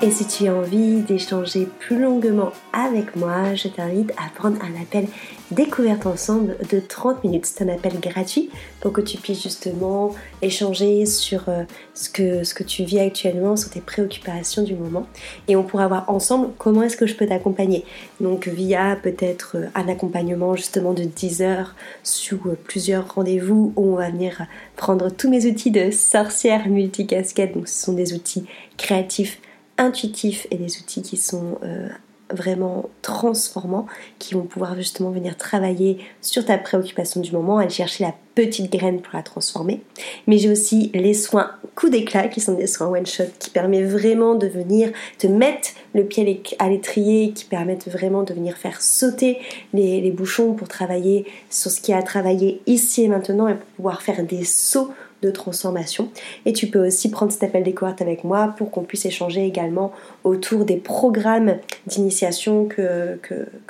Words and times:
Et 0.00 0.12
si 0.12 0.28
tu 0.28 0.46
as 0.46 0.54
envie 0.54 1.00
d'échanger 1.00 1.66
plus 1.80 2.00
longuement 2.00 2.52
avec 2.72 3.16
moi, 3.16 3.56
je 3.56 3.66
t'invite 3.66 4.12
à 4.12 4.30
prendre 4.32 4.56
un 4.62 4.80
appel 4.80 5.08
découverte 5.50 6.06
ensemble 6.06 6.56
de 6.70 6.78
30 6.78 7.24
minutes. 7.24 7.46
C'est 7.46 7.64
un 7.64 7.68
appel 7.68 7.98
gratuit 7.98 8.48
pour 8.80 8.92
que 8.92 9.00
tu 9.00 9.16
puisses 9.16 9.42
justement 9.42 10.14
échanger 10.40 11.04
sur 11.04 11.48
euh, 11.48 11.64
ce 11.94 12.10
que, 12.10 12.44
ce 12.44 12.54
que 12.54 12.62
tu 12.62 12.84
vis 12.84 13.00
actuellement, 13.00 13.56
sur 13.56 13.70
tes 13.70 13.80
préoccupations 13.80 14.62
du 14.62 14.74
moment. 14.74 15.08
Et 15.48 15.56
on 15.56 15.64
pourra 15.64 15.88
voir 15.88 16.08
ensemble 16.08 16.50
comment 16.58 16.84
est-ce 16.84 16.96
que 16.96 17.08
je 17.08 17.16
peux 17.16 17.26
t'accompagner. 17.26 17.84
Donc 18.20 18.46
via 18.46 18.94
peut-être 19.02 19.56
euh, 19.56 19.66
un 19.74 19.88
accompagnement 19.88 20.54
justement 20.54 20.92
de 20.92 21.02
10 21.02 21.42
heures 21.42 21.74
sous 22.04 22.40
euh, 22.46 22.56
plusieurs 22.68 23.14
rendez-vous 23.14 23.72
où 23.74 23.94
on 23.94 23.96
va 23.96 24.10
venir 24.10 24.46
prendre 24.76 25.10
tous 25.10 25.28
mes 25.28 25.46
outils 25.46 25.72
de 25.72 25.90
sorcière 25.90 26.68
multicasquette. 26.68 27.54
Donc 27.54 27.66
ce 27.66 27.82
sont 27.86 27.94
des 27.94 28.14
outils 28.14 28.44
créatifs 28.76 29.40
intuitifs 29.78 30.46
et 30.50 30.56
des 30.56 30.78
outils 30.78 31.02
qui 31.02 31.16
sont 31.16 31.58
euh, 31.62 31.88
vraiment 32.30 32.90
transformants, 33.02 33.86
qui 34.18 34.34
vont 34.34 34.42
pouvoir 34.42 34.74
justement 34.76 35.10
venir 35.10 35.36
travailler 35.36 35.98
sur 36.20 36.44
ta 36.44 36.58
préoccupation 36.58 37.20
du 37.20 37.32
moment, 37.32 37.58
aller 37.58 37.70
chercher 37.70 38.04
la 38.04 38.14
petite 38.34 38.70
graine 38.70 39.00
pour 39.00 39.14
la 39.14 39.22
transformer. 39.22 39.80
Mais 40.26 40.38
j'ai 40.38 40.50
aussi 40.50 40.90
les 40.94 41.14
soins 41.14 41.52
coup 41.74 41.88
d'éclat, 41.90 42.26
qui 42.26 42.40
sont 42.40 42.54
des 42.54 42.66
soins 42.66 42.88
one-shot, 42.88 43.30
qui 43.38 43.50
permettent 43.50 43.88
vraiment 43.88 44.34
de 44.34 44.48
venir 44.48 44.90
te 45.16 45.28
mettre 45.28 45.70
le 45.94 46.04
pied 46.04 46.42
à 46.58 46.68
l'étrier, 46.68 47.32
qui 47.32 47.44
permettent 47.44 47.88
vraiment 47.88 48.24
de 48.24 48.34
venir 48.34 48.56
faire 48.56 48.82
sauter 48.82 49.38
les, 49.72 50.10
bouchons 50.10 50.54
pour 50.54 50.66
travailler 50.66 51.24
sur 51.50 51.70
ce 51.70 51.80
qui 51.80 51.92
a 51.92 52.02
travaillé 52.02 52.60
ici 52.66 53.04
et 53.04 53.08
maintenant 53.08 53.46
et 53.46 53.54
pour 53.54 53.66
pouvoir 53.76 54.02
faire 54.02 54.24
des 54.24 54.44
sauts 54.44 54.90
de 55.22 55.30
transformation. 55.30 56.10
Et 56.46 56.52
tu 56.52 56.68
peux 56.68 56.86
aussi 56.86 57.10
prendre 57.10 57.32
cet 57.32 57.42
appel 57.42 57.62
découverte 57.62 58.00
avec 58.02 58.24
moi 58.24 58.54
pour 58.56 58.70
qu'on 58.70 58.82
puisse 58.82 59.04
échanger 59.06 59.44
également 59.44 59.92
autour 60.24 60.64
des 60.64 60.76
programmes 60.76 61.56
d'initiation 61.86 62.66
que, 62.66 63.18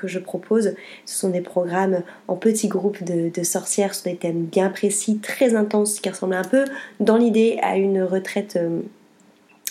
je 0.04 0.18
propose. 0.18 0.74
Ce 1.06 1.18
sont 1.18 1.30
des 1.30 1.40
programmes 1.40 2.02
en 2.28 2.36
petits 2.36 2.68
groupes 2.68 3.02
de, 3.02 3.42
sorcières 3.42 3.94
sur 3.94 4.10
des 4.10 4.16
thèmes 4.16 4.44
bien 4.44 4.68
précis, 4.68 5.18
très 5.18 5.54
intenses, 5.54 6.00
qui 6.00 6.08
ressemblent 6.08 6.34
un 6.34 6.44
peu 6.44 6.64
dans 7.00 7.16
l'idée 7.16 7.58
à 7.62 7.76
une 7.76 8.02
retraite. 8.02 8.56
Euh, 8.56 8.80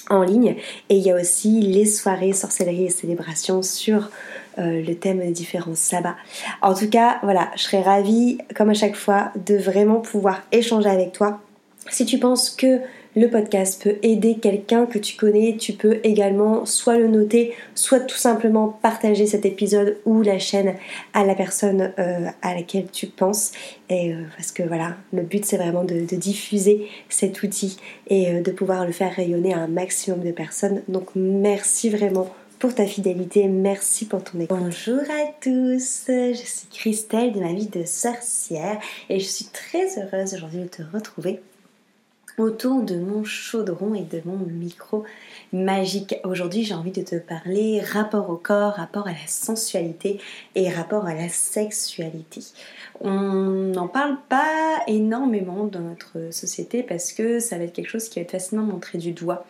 en 0.10 0.24
ligne 0.24 0.56
et 0.90 0.96
il 0.96 1.04
y 1.04 1.12
a 1.12 1.16
aussi 1.16 1.60
les 1.62 1.86
soirées 1.86 2.32
sorcellerie 2.32 2.86
et 2.86 2.90
célébration 2.90 3.62
sur 3.62 4.10
euh, 4.58 4.82
le 4.82 4.96
thème 4.96 5.20
des 5.20 5.32
différents 5.32 5.76
sabbats. 5.76 6.16
En 6.62 6.74
tout 6.74 6.90
cas, 6.90 7.20
voilà, 7.24 7.52
je 7.56 7.64
serais 7.64 7.82
ravie, 7.82 8.38
comme 8.56 8.70
à 8.70 8.74
chaque 8.74 8.96
fois, 8.96 9.32
de 9.46 9.56
vraiment 9.56 10.00
pouvoir 10.00 10.44
échanger 10.52 10.90
avec 10.90 11.12
toi 11.12 11.42
si 11.90 12.06
tu 12.06 12.18
penses 12.20 12.50
que 12.50 12.80
le 13.18 13.32
podcast 13.32 13.82
peut 13.82 13.96
aider 14.04 14.36
quelqu'un 14.36 14.86
que 14.86 15.00
tu 15.00 15.18
connais, 15.18 15.58
tu 15.58 15.74
peux 15.74 16.00
également 16.04 16.68
soit 16.68 17.00
le 17.00 17.08
noter, 17.08 17.56
soit 17.74 18.02
tout 18.02 18.16
simplement 18.16 18.68
partager 18.68 19.26
cet 19.26 19.44
épisode 19.44 19.98
ou 20.06 20.22
la 20.22 20.38
chaîne 20.38 20.76
à 21.14 21.26
la 21.26 21.34
personne 21.34 21.94
euh, 21.98 22.28
à 22.44 22.54
laquelle 22.54 22.86
tu 22.92 23.08
penses. 23.08 23.54
Et 23.90 24.14
euh, 24.14 24.22
parce 24.38 24.52
que 24.52 24.62
voilà, 24.62 24.98
le 25.14 25.24
but 25.24 25.46
c'est 25.46 25.58
vraiment 25.58 25.84
de, 25.84 26.02
diffuser 26.02 26.88
cet 27.10 27.42
outil 27.42 27.78
et 28.08 28.34
euh, 28.34 28.42
de 28.42 28.52
pouvoir 28.52 28.86
le 28.86 28.92
faire 28.92 29.16
rayonner 29.16 29.54
à 29.54 29.62
un 29.62 29.68
maximum 29.68 30.20
de 30.20 30.32
personnes. 30.32 30.84
Donc 30.88 31.08
merci 31.16 31.90
vraiment 31.90 32.32
pour 32.60 32.76
ta 32.76 32.86
fidélité, 32.86 33.48
merci 33.48 34.06
pour 34.06 34.24
ton 34.24 34.40
écoute. 34.40 34.56
Bonjour 34.60 35.02
à 35.02 35.32
tous, 35.42 36.04
je 36.08 36.42
suis 36.44 36.68
Christelle 36.72 37.34
de 37.34 37.40
ma 37.40 37.54
vie 37.54 37.68
de 37.68 37.84
sorcière 37.84 38.80
et 39.10 39.20
je 39.20 39.26
suis 39.26 39.46
très 39.46 40.00
heureuse 40.00 40.36
aujourd'hui 40.36 40.60
de 40.60 40.68
te 40.68 40.84
retrouver 40.94 41.40
autour 42.38 42.84
de 42.84 42.96
mon 42.96 43.24
chaudron 43.24 43.96
et 43.96 44.04
de 44.04 44.22
mon 44.26 44.38
micro 44.38 45.04
magique. 45.52 46.18
Aujourd'hui, 46.24 46.64
j'ai 46.64 46.76
envie 46.76 46.92
de 46.92 47.02
te 47.02 47.16
parler 47.16 47.82
rapport 47.82 48.30
au 48.30 48.36
corps, 48.36 48.74
rapport 48.74 49.08
à 49.08 49.12
la 49.12 49.28
sensualité 49.28 50.20
et 50.54 50.70
rapport 50.70 51.08
à 51.08 51.16
la 51.16 51.30
sexualité. 51.30 52.42
On 53.02 53.12
n'en 53.74 53.88
parle 53.88 54.18
pas 54.30 54.82
énormément 54.88 55.66
dans 55.66 55.80
notre 55.80 56.32
société 56.32 56.84
parce 56.84 57.12
que 57.12 57.40
ça 57.40 57.58
va 57.58 57.64
être 57.64 57.74
quelque 57.74 57.90
chose 57.90 58.08
qui 58.08 58.20
va 58.20 58.24
être 58.24 58.32
facilement 58.32 58.64
montré 58.64 59.00
du 59.00 59.14
doigt. 59.14 59.46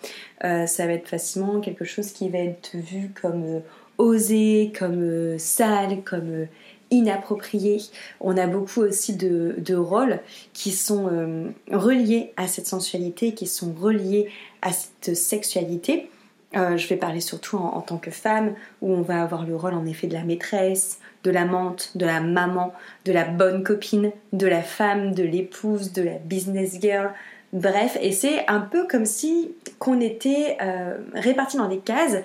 Euh, 0.45 0.65
ça 0.65 0.85
va 0.85 0.93
être 0.93 1.09
facilement 1.09 1.59
quelque 1.59 1.83
chose 1.83 2.11
qui 2.13 2.29
va 2.29 2.39
être 2.39 2.71
vu 2.73 3.11
comme 3.21 3.43
euh, 3.43 3.59
osé, 3.97 4.71
comme 4.77 5.01
euh, 5.01 5.37
sale, 5.37 6.03
comme 6.05 6.47
inapproprié. 6.91 7.81
On 8.19 8.37
a 8.37 8.47
beaucoup 8.47 8.81
aussi 8.81 9.15
de, 9.15 9.75
rôles 9.75 10.19
qui 10.53 10.71
sont 10.71 11.09
euh, 11.11 11.49
reliés 11.71 12.33
à 12.37 12.47
cette 12.47 12.67
sensualité, 12.67 13.33
qui 13.33 13.47
sont 13.47 13.73
reliés 13.73 14.29
à 14.61 14.71
cette 14.71 15.15
sexualité. 15.15 16.09
Euh, 16.55 16.77
je 16.77 16.87
vais 16.87 16.95
parler 16.95 17.19
surtout 17.19 17.57
en, 17.57 17.81
tant 17.81 17.97
que 17.97 18.11
femme, 18.11 18.53
où 18.81 18.93
on 18.93 19.01
va 19.01 19.21
avoir 19.21 19.45
le 19.45 19.55
rôle 19.55 19.73
en 19.73 19.85
effet 19.85 20.07
de 20.07 20.13
la 20.13 20.23
maîtresse, 20.23 20.99
de 21.23 21.31
l'amante, 21.31 21.91
de 21.95 22.05
la 22.05 22.21
maman, 22.21 22.73
de 23.05 23.11
la 23.11 23.25
bonne 23.25 23.63
copine, 23.63 24.11
de 24.31 24.47
la 24.47 24.61
femme, 24.61 25.13
de 25.13 25.23
l'épouse, 25.23 25.91
de 25.91 26.03
la 26.03 26.13
business 26.13 26.79
girl. 26.79 27.11
Bref, 27.53 27.97
et 28.01 28.11
c'est 28.11 28.47
un 28.47 28.61
peu 28.61 28.87
comme 28.87 29.05
si 29.05 29.51
qu'on 29.79 29.99
était 29.99 30.57
euh, 30.61 30.97
répartis 31.13 31.57
dans 31.57 31.67
des 31.67 31.79
cases 31.79 32.17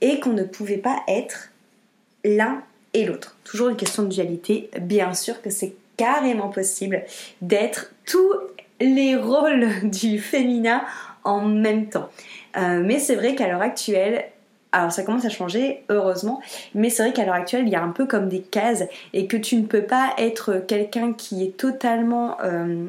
et 0.00 0.20
qu'on 0.20 0.32
ne 0.32 0.44
pouvait 0.44 0.76
pas 0.78 1.02
être 1.08 1.50
l'un 2.24 2.62
l'autre. 3.04 3.36
Toujours 3.44 3.68
une 3.68 3.76
question 3.76 4.02
de 4.04 4.08
dualité. 4.08 4.70
Bien 4.80 5.14
sûr 5.14 5.42
que 5.42 5.50
c'est 5.50 5.74
carrément 5.96 6.48
possible 6.48 7.04
d'être 7.42 7.92
tous 8.06 8.32
les 8.80 9.16
rôles 9.16 9.68
du 9.82 10.18
féminin 10.18 10.82
en 11.24 11.42
même 11.42 11.88
temps. 11.88 12.08
Euh, 12.56 12.82
mais 12.84 12.98
c'est 12.98 13.16
vrai 13.16 13.34
qu'à 13.34 13.48
l'heure 13.48 13.62
actuelle, 13.62 14.24
alors 14.72 14.92
ça 14.92 15.02
commence 15.02 15.24
à 15.24 15.28
changer, 15.28 15.82
heureusement, 15.88 16.40
mais 16.74 16.90
c'est 16.90 17.02
vrai 17.02 17.12
qu'à 17.12 17.24
l'heure 17.24 17.34
actuelle, 17.34 17.64
il 17.66 17.70
y 17.70 17.76
a 17.76 17.82
un 17.82 17.90
peu 17.90 18.06
comme 18.06 18.28
des 18.28 18.40
cases 18.40 18.84
et 19.12 19.26
que 19.26 19.36
tu 19.36 19.56
ne 19.56 19.66
peux 19.66 19.82
pas 19.82 20.14
être 20.18 20.62
quelqu'un 20.66 21.12
qui 21.12 21.42
est 21.42 21.56
totalement 21.56 22.36
euh, 22.44 22.86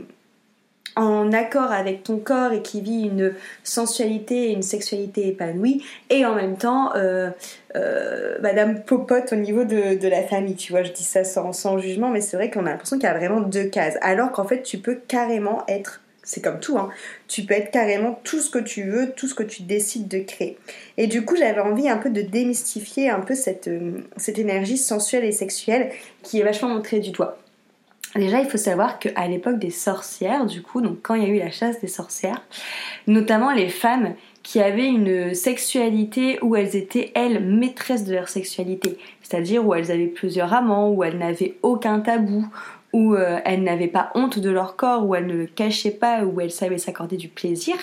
en 0.97 1.31
accord 1.31 1.71
avec 1.71 2.03
ton 2.03 2.17
corps 2.17 2.51
et 2.51 2.61
qui 2.61 2.81
vit 2.81 3.03
une 3.03 3.33
sensualité 3.63 4.49
et 4.49 4.51
une 4.51 4.63
sexualité 4.63 5.27
épanouie 5.27 5.85
et 6.09 6.25
en 6.25 6.35
même 6.35 6.57
temps 6.57 6.95
euh, 6.95 7.29
euh, 7.75 8.37
Madame 8.41 8.81
Popote 8.81 9.31
au 9.31 9.35
niveau 9.35 9.63
de, 9.63 10.07
la 10.07 10.23
famille, 10.23 10.55
tu 10.55 10.71
vois, 10.71 10.83
je 10.83 10.91
dis 10.91 11.03
ça 11.03 11.23
sans, 11.23 11.53
sans 11.53 11.77
jugement 11.77 12.09
mais 12.09 12.21
c'est 12.21 12.35
vrai 12.35 12.49
qu'on 12.49 12.65
a 12.65 12.71
l'impression 12.71 12.97
qu'il 12.97 13.07
y 13.07 13.11
a 13.11 13.17
vraiment 13.17 13.41
deux 13.41 13.65
cases 13.65 13.97
alors 14.01 14.31
qu'en 14.31 14.45
fait 14.45 14.63
tu 14.63 14.79
peux 14.79 14.95
carrément 15.07 15.63
être 15.67 16.01
c'est 16.23 16.41
comme 16.41 16.59
tout, 16.59 16.77
hein. 16.77 16.89
tu 17.29 17.43
peux 17.43 17.53
être 17.53 17.71
carrément 17.71 18.19
tout 18.25 18.41
ce 18.41 18.49
que 18.49 18.59
tu 18.59 18.83
veux, 18.83 19.11
tout 19.11 19.27
ce 19.27 19.33
que 19.33 19.43
tu 19.43 19.63
décides 19.63 20.09
de 20.09 20.19
créer. 20.19 20.57
Et 20.97 21.07
du 21.07 21.23
coup, 21.23 21.37
j'avais 21.37 21.61
envie 21.61 21.87
un 21.87 21.95
peu 21.95 22.09
de 22.09 22.21
démystifier 22.21 23.09
un 23.09 23.21
peu 23.21 23.33
cette, 23.33 23.69
euh, 23.69 24.01
cette 24.17 24.37
énergie 24.37 24.77
sensuelle 24.77 25.23
et 25.23 25.31
sexuelle 25.31 25.89
qui 26.23 26.41
est 26.41 26.43
vachement 26.43 26.67
montrée 26.67 26.99
du 26.99 27.11
doigt. 27.11 27.37
Déjà, 28.15 28.39
il 28.39 28.47
faut 28.47 28.57
savoir 28.57 28.99
qu'à 28.99 29.27
l'époque 29.27 29.59
des 29.59 29.69
sorcières, 29.69 30.45
du 30.45 30.61
coup, 30.61 30.81
donc 30.81 30.99
quand 31.03 31.15
il 31.15 31.23
y 31.23 31.25
a 31.25 31.29
eu 31.29 31.39
la 31.39 31.51
chasse 31.51 31.81
des 31.81 31.87
sorcières, 31.87 32.41
notamment 33.05 33.51
les 33.51 33.69
femmes 33.69 34.15
qui 34.43 34.61
avaient 34.61 34.87
une 34.87 35.33
sexualité 35.33 36.39
où 36.41 36.55
elles 36.55 36.75
étaient, 36.77 37.11
elles, 37.15 37.43
maîtresses 37.43 38.05
de 38.05 38.13
leur 38.13 38.29
sexualité, 38.29 38.97
c'est-à-dire 39.21 39.65
où 39.65 39.73
elles 39.73 39.91
avaient 39.91 40.07
plusieurs 40.07 40.53
amants, 40.53 40.89
où 40.89 41.03
elles 41.03 41.17
n'avaient 41.17 41.55
aucun 41.63 41.99
tabou, 41.99 42.47
où 42.93 43.13
euh, 43.13 43.39
elles 43.43 43.63
n'avaient 43.63 43.87
pas 43.87 44.09
honte 44.15 44.39
de 44.39 44.49
leur 44.49 44.77
corps, 44.77 45.05
où 45.05 45.13
elles 45.13 45.27
ne 45.27 45.35
le 45.35 45.45
cachaient 45.47 45.91
pas, 45.91 46.23
où 46.23 46.39
elles 46.39 46.51
savaient 46.51 46.77
s'accorder 46.77 47.17
du 47.17 47.27
plaisir, 47.27 47.75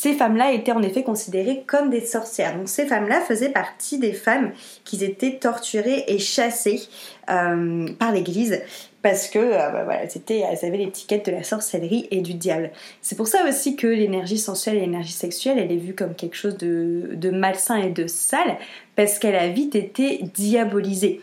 ces 0.00 0.14
femmes-là 0.14 0.52
étaient 0.52 0.72
en 0.72 0.80
effet 0.80 1.02
considérées 1.02 1.62
comme 1.66 1.90
des 1.90 2.00
sorcières. 2.00 2.56
Donc 2.56 2.70
ces 2.70 2.86
femmes-là 2.86 3.20
faisaient 3.20 3.50
partie 3.50 3.98
des 3.98 4.14
femmes 4.14 4.52
qui 4.82 5.04
étaient 5.04 5.36
torturées 5.36 6.04
et 6.08 6.18
chassées 6.18 6.80
euh, 7.28 7.86
par 7.98 8.10
l'Église 8.10 8.62
parce 9.02 9.28
que 9.28 9.38
euh, 9.38 9.84
bah, 9.84 9.98
elles, 10.02 10.64
avaient 10.64 10.78
l'étiquette 10.78 11.26
de 11.26 11.32
la 11.32 11.42
sorcellerie 11.42 12.08
et 12.10 12.22
du 12.22 12.32
diable. 12.32 12.70
C'est 13.02 13.14
pour 13.14 13.26
ça 13.26 13.46
aussi 13.46 13.76
que 13.76 13.86
l'énergie 13.86 14.38
sensuelle 14.38 14.78
et 14.78 14.80
l'énergie 14.80 15.12
sexuelle, 15.12 15.58
elle 15.58 15.70
est 15.70 15.76
vue 15.76 15.94
comme 15.94 16.14
quelque 16.14 16.36
chose 16.36 16.56
de, 16.56 17.30
malsain 17.30 17.76
et 17.76 17.90
de 17.90 18.06
sale, 18.06 18.56
parce 18.96 19.18
qu'elle 19.18 19.36
a 19.36 19.48
vite 19.48 19.74
été 19.74 20.22
diabolisée. 20.32 21.20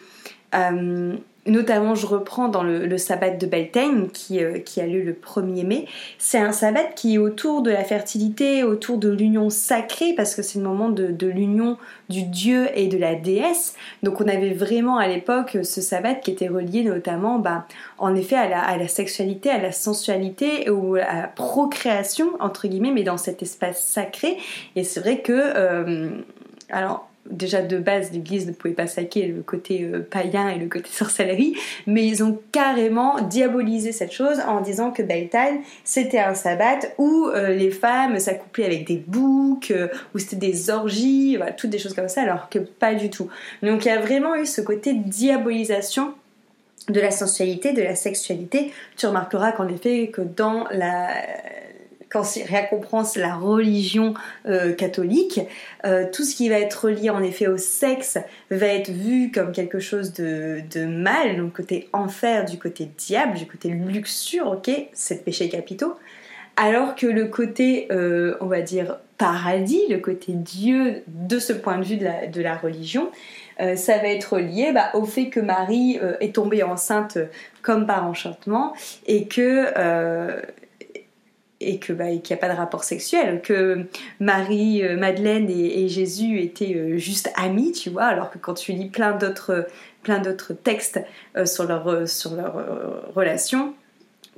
Euh, 0.53 1.15
Notamment, 1.47 1.95
je 1.95 2.05
reprends 2.05 2.49
dans 2.49 2.61
le, 2.61 2.97
sabbat 2.97 3.31
de 3.31 3.45
Beltane 3.45 4.09
qui, 4.09 4.44
euh, 4.44 4.59
a 4.77 4.85
lieu 4.85 5.01
le 5.01 5.13
1er 5.13 5.65
mai. 5.65 5.85
C'est 6.17 6.38
un 6.38 6.51
sabbat 6.51 6.83
qui 6.83 7.15
est 7.15 7.17
autour 7.17 7.61
de 7.61 7.71
la 7.71 7.83
fertilité, 7.83 8.63
autour 8.63 8.97
de 8.97 9.09
l'union 9.09 9.49
sacrée, 9.49 10.13
parce 10.13 10.35
que 10.35 10.41
c'est 10.41 10.59
le 10.59 10.65
moment 10.65 10.89
de, 10.89 11.27
l'union 11.27 11.77
du 12.09 12.23
dieu 12.23 12.67
et 12.75 12.88
de 12.88 12.97
la 12.97 13.15
déesse. 13.15 13.75
Donc 14.03 14.19
on 14.19 14.27
avait 14.27 14.53
vraiment 14.53 14.97
à 14.97 15.07
l'époque 15.07 15.57
ce 15.63 15.81
sabbat 15.81 16.15
qui 16.15 16.31
était 16.31 16.49
relié 16.49 16.83
notamment, 16.83 17.39
bah, 17.39 17.65
en 17.97 18.13
effet, 18.13 18.35
à 18.35 18.49
la, 18.49 18.61
à 18.61 18.77
la, 18.77 18.88
sexualité, 18.88 19.49
à 19.49 19.61
la 19.61 19.71
sensualité 19.71 20.69
ou 20.69 20.95
à 20.95 21.21
la 21.21 21.27
procréation, 21.27 22.31
entre 22.39 22.67
guillemets, 22.67 22.91
mais 22.91 23.03
dans 23.03 23.17
cet 23.17 23.41
espace 23.41 23.81
sacré. 23.85 24.38
Et 24.75 24.83
c'est 24.83 24.99
vrai 24.99 25.21
que... 25.21 25.31
Euh, 25.33 26.09
alors, 26.69 27.06
déjà 27.29 27.62
de 27.62 27.77
base 27.77 28.12
l'église 28.12 28.47
ne 28.47 28.51
pouvait 28.51 28.74
pas 28.74 28.88
saquer 28.88 29.27
le 29.27 29.41
côté 29.41 29.83
euh, 29.83 30.00
païen 30.00 30.50
et 30.50 30.59
le 30.59 30.68
côté 30.68 30.89
sorcellerie, 30.91 31.56
mais 31.85 32.06
ils 32.06 32.24
ont 32.24 32.39
carrément 32.51 33.21
diabolisé 33.21 33.91
cette 33.91 34.12
chose 34.12 34.39
en 34.47 34.62
disant 34.62 34.91
que 34.91 35.01
Beltane 35.01 35.59
c'était 35.83 36.19
un 36.19 36.33
sabbat 36.33 36.79
où 36.97 37.27
euh, 37.27 37.50
les 37.50 37.71
femmes 37.71 38.19
s'accouplaient 38.19 38.65
avec 38.65 38.88
des 38.88 39.03
boucs, 39.06 39.71
euh, 39.71 39.88
où 40.13 40.19
c'était 40.19 40.35
des 40.35 40.69
orgies, 40.69 41.38
voilà, 41.38 41.51
toutes 41.51 41.69
des 41.69 41.79
choses 41.79 41.94
comme 41.94 42.09
ça, 42.09 42.21
alors 42.21 42.50
que 42.50 42.59
pas 42.59 42.94
du 42.94 43.09
tout. 43.09 43.30
Donc 43.63 43.85
il 43.85 43.89
y 43.89 43.91
a 43.91 44.00
vraiment 44.00 44.35
eu 44.35 44.45
ce 44.45 44.62
côté 44.62 44.94
diabolisation 44.94 46.13
de 46.89 47.01
la 47.01 47.12
sensualité, 47.12 47.73
de 47.73 47.81
la 47.81 47.95
sexualité. 47.95 48.71
Tu 48.95 49.07
remarqueras 49.07 49.51
qu'en 49.51 49.68
effet 49.68 50.07
que 50.07 50.21
dans 50.21 50.65
la 50.71 51.09
quand 52.09 52.24
on 52.71 52.75
comprend 52.75 53.04
la 53.15 53.36
religion 53.36 54.13
euh, 54.45 54.74
catholique, 54.74 55.42
euh, 55.86 56.06
tout 56.12 56.24
ce 56.24 56.36
qui 56.36 56.50
va 56.50 56.59
être 56.59 56.89
lié 56.89 57.09
en 57.09 57.21
effet 57.21 57.48
au 57.48 57.57
sexe 57.57 58.18
va 58.50 58.68
être 58.68 58.89
vu 58.89 59.31
comme 59.31 59.51
quelque 59.51 59.80
chose 59.80 60.13
de, 60.13 60.86
mal, 60.86 61.38
donc 61.38 61.54
côté 61.54 61.89
enfer, 61.94 62.45
du 62.45 62.57
côté 62.57 62.89
diable, 62.98 63.38
du 63.38 63.45
côté 63.45 63.69
luxure, 63.69 64.48
ok, 64.48 64.71
c'est 64.94 65.24
péché 65.24 65.50
capitaux. 65.50 65.95
Alors 66.56 66.95
que 66.95 67.06
le 67.06 67.25
côté, 67.25 67.88
euh, 67.92 68.36
on 68.42 68.48
va 68.48 68.62
dire, 68.62 68.98
paradis, 69.18 69.81
le 69.89 69.98
côté 69.98 70.31
Dieu 70.33 71.04
de 71.07 71.39
ce 71.39 71.54
point 71.54 71.77
de 71.77 71.83
vue 71.83 71.98
de 71.98 72.42
la, 72.42 72.57
religion, 72.57 73.09
ça 73.57 73.98
va 73.98 74.09
être 74.09 74.38
lié 74.38 74.71
bah, 74.71 74.92
au 74.94 75.06
fait 75.06 75.30
que 75.30 75.39
Marie 75.39 76.00
est 76.19 76.36
tombée 76.36 76.62
enceinte 76.62 77.18
comme 77.63 77.88
par 77.88 78.06
enchantement 78.06 78.74
et 79.07 79.27
que 79.27 79.65
et 81.59 81.80
que 81.80 81.94
bah, 81.94 82.06
qu'il 82.09 82.36
n'y 82.36 82.39
a 82.39 82.48
pas 82.48 82.54
de 82.54 82.57
rapport 82.57 82.83
sexuel, 82.83 83.42
que 83.42 83.86
Marie, 84.19 84.83
euh, 84.83 84.98
Madeleine 84.98 85.50
et, 85.50 85.88
Jésus 85.88 86.42
étaient 86.42 86.75
euh, 86.75 86.98
juste 86.98 87.31
amis, 87.36 87.71
tu 87.71 87.89
vois, 87.89 88.06
alors 88.06 88.30
que 88.30 88.38
quand 88.38 88.54
tu 88.54 88.74
lis 88.74 88.89
plein 88.89 89.13
d'autres 89.13 89.68
plein 90.04 90.19
d'autres 90.19 90.54
textes 90.54 91.00
euh, 91.36 91.45
sur 91.45 91.65
leur 91.65 92.07
sur 92.07 92.36
leur 92.36 92.54
relation, 93.15 93.74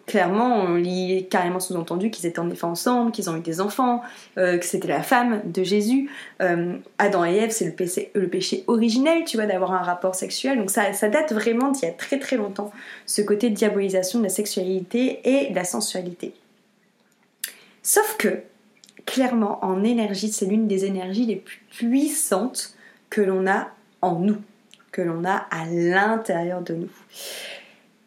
clairement 0.05 0.63
on 0.63 0.75
lit 0.75 1.27
carrément 1.29 1.59
sous-entendu 1.59 2.09
qu'ils 2.09 2.25
étaient 2.25 2.39
en 2.39 2.49
effet 2.49 2.65
ensemble, 2.65 3.11
qu'ils 3.11 3.29
ont 3.29 3.35
eu 3.35 3.41
des 3.41 3.61
enfants, 3.61 4.01
que 4.35 4.63
c'était 4.65 4.87
la 4.87 5.03
femme 5.03 5.41
de 5.45 5.63
Jésus. 5.63 6.09
Adam 6.97 7.25
et 7.25 7.35
Ève, 7.35 7.51
c'est 7.51 7.65
le 8.13 8.27
péché, 8.27 8.63
originel, 8.67 9.25
tu 9.25 9.37
vois, 9.37 9.45
d'avoir 9.45 9.73
un 9.73 9.83
rapport 9.83 10.15
sexuel. 10.15 10.57
Donc 10.57 10.71
ça, 10.71 11.09
date 11.09 11.33
vraiment 11.33 11.71
d'il 11.71 11.83
y 11.83 11.91
a 11.91 11.93
très 11.93 12.17
très 12.17 12.37
longtemps, 12.37 12.71
ce 13.05 13.21
côté 13.21 13.49
diabolisation 13.49 14.19
de 14.19 14.23
la 14.23 14.29
sexualité 14.29 15.19
et 15.25 15.51
de 15.51 15.55
la 15.55 15.65
sensualité. 15.65 16.33
Sauf 17.83 18.17
que, 18.17 18.41
clairement, 19.05 19.63
en 19.63 19.83
énergie, 19.83 20.31
c'est 20.31 20.45
l'une 20.45 20.67
des 20.67 20.85
énergies 20.85 21.25
les 21.25 21.35
plus 21.35 21.61
puissantes 21.69 22.75
que 23.09 23.21
l'on 23.21 23.47
a 23.47 23.69
en 24.01 24.19
nous, 24.19 24.37
que 24.91 25.01
l'on 25.01 25.25
a 25.25 25.47
à 25.51 25.65
l'intérieur 25.65 26.61
de 26.61 26.73
nous. 26.73 26.89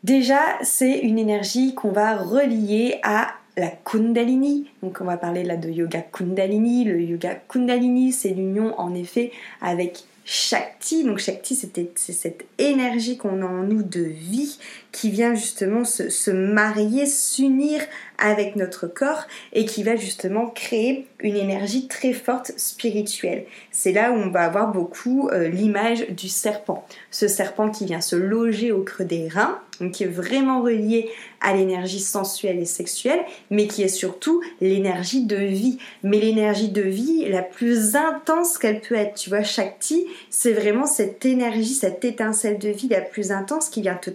Déjà, 0.05 0.41
c'est 0.63 0.99
une 0.99 1.19
énergie 1.19 1.75
qu'on 1.75 1.93
va 1.93 2.17
relier 2.17 2.99
à 3.03 3.35
la 3.57 3.69
Kundalini. 3.69 4.71
Donc 4.83 4.99
on 5.01 5.05
va 5.05 5.17
parler 5.17 5.45
là 5.45 5.57
de 5.57 5.71
yoga 5.71 6.01
Kundalini. 6.01 6.85
Le 6.85 7.01
yoga 7.01 7.35
Kundalini, 7.35 8.13
c'est 8.13 8.31
l'union 8.31 8.79
en 8.81 8.95
effet 8.95 9.33
avec 9.61 10.05
Shakti. 10.25 11.05
Donc 11.05 11.19
Shakti, 11.19 11.55
c'est 11.55 12.13
cette 12.13 12.45
énergie 12.59 13.17
qu'on 13.17 13.43
a 13.43 13.47
en 13.47 13.63
nous 13.63 13.83
de 13.83 14.01
vie 14.01 14.59
qui 14.93 15.11
vient 15.11 15.35
justement 15.35 15.85
se, 15.85 16.11
se 16.11 16.31
marier, 16.31 17.07
s'unir 17.07 17.81
avec 18.19 18.57
notre 18.57 18.87
corps 18.87 19.27
et 19.53 19.65
qui 19.65 19.83
va 19.83 19.97
justement 19.97 20.47
créer 20.47 21.07
une 21.21 21.37
énergie 21.37 21.89
très 21.89 22.13
forte 22.13 22.53
spirituelle. 22.57 23.45
C'est 23.71 23.93
là 23.93 24.13
où 24.13 24.15
on 24.15 24.31
va 24.31 24.43
avoir 24.43 24.71
beaucoup 24.71 25.29
euh, 25.33 25.49
l'image 25.49 26.07
du 26.11 26.29
serpent. 26.29 26.87
Ce 27.11 27.27
serpent 27.27 27.71
qui 27.71 27.87
vient 27.87 28.01
se 28.01 28.17
loger 28.17 28.71
au 28.71 28.83
creux 28.83 29.05
des 29.05 29.29
reins, 29.29 29.59
donc 29.81 29.93
qui 29.93 30.05
est 30.05 30.09
vraiment 30.09 30.63
relié 30.63 31.11
à 31.41 31.55
l'énergie 31.55 32.01
sensuelle 32.01 32.59
et 32.59 32.67
sexuelle, 32.67 33.21
mais 33.51 33.67
qui 33.67 33.83
est 33.83 33.89
surtout 33.89 34.41
l'énergie 34.61 35.25
de 35.25 35.37
vie. 35.37 35.79
Mais 36.05 36.21
l'énergie 36.21 36.69
de 36.69 36.83
vie 36.83 37.29
la 37.29 37.43
plus 37.43 37.97
intense 37.97 38.59
qu'elle 38.59 38.81
peut 38.81 38.95
être. 38.95 39.15
Tu 39.15 39.31
vois, 39.31 39.43
Shakti, 39.43 40.07
c'est 40.31 40.53
vraiment 40.53 40.87
cette 40.87 41.25
énergie, 41.25 41.75
cette 41.75 42.05
étincelle 42.05 42.59
de 42.59 42.69
vie 42.69 42.89
la 42.89 43.01
plus 43.01 43.33
intense 43.33 43.69
qui 43.69 43.83
vient 43.83 43.97
te 43.97 44.11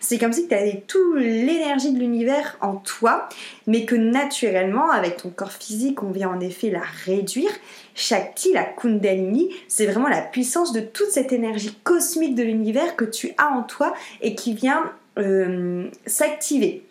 C'est 0.00 0.18
comme 0.18 0.32
si 0.32 0.48
tu 0.48 0.54
avais 0.54 0.82
toute 0.86 1.18
l'énergie 1.18 1.92
de 1.92 1.98
l'univers 1.98 2.56
en 2.60 2.76
toi, 2.76 3.28
mais 3.66 3.84
que 3.84 3.94
naturellement, 3.94 4.90
avec 4.90 5.18
ton 5.18 5.30
corps 5.30 5.52
physique, 5.52 6.02
on 6.02 6.10
vient 6.10 6.30
en 6.30 6.40
effet 6.40 6.70
la 6.70 6.82
réduire. 7.04 7.50
Shakti, 7.94 8.52
la 8.52 8.64
Kundalini, 8.64 9.50
c'est 9.68 9.86
vraiment 9.86 10.08
la 10.08 10.22
puissance 10.22 10.72
de 10.72 10.80
toute 10.80 11.10
cette 11.10 11.32
énergie 11.32 11.76
cosmique 11.84 12.34
de 12.34 12.42
l'univers 12.42 12.96
que 12.96 13.04
tu 13.04 13.32
as 13.36 13.48
en 13.48 13.62
toi 13.62 13.94
et 14.20 14.34
qui 14.34 14.54
vient 14.54 14.92
euh, 15.18 15.88
s'activer 16.06 16.84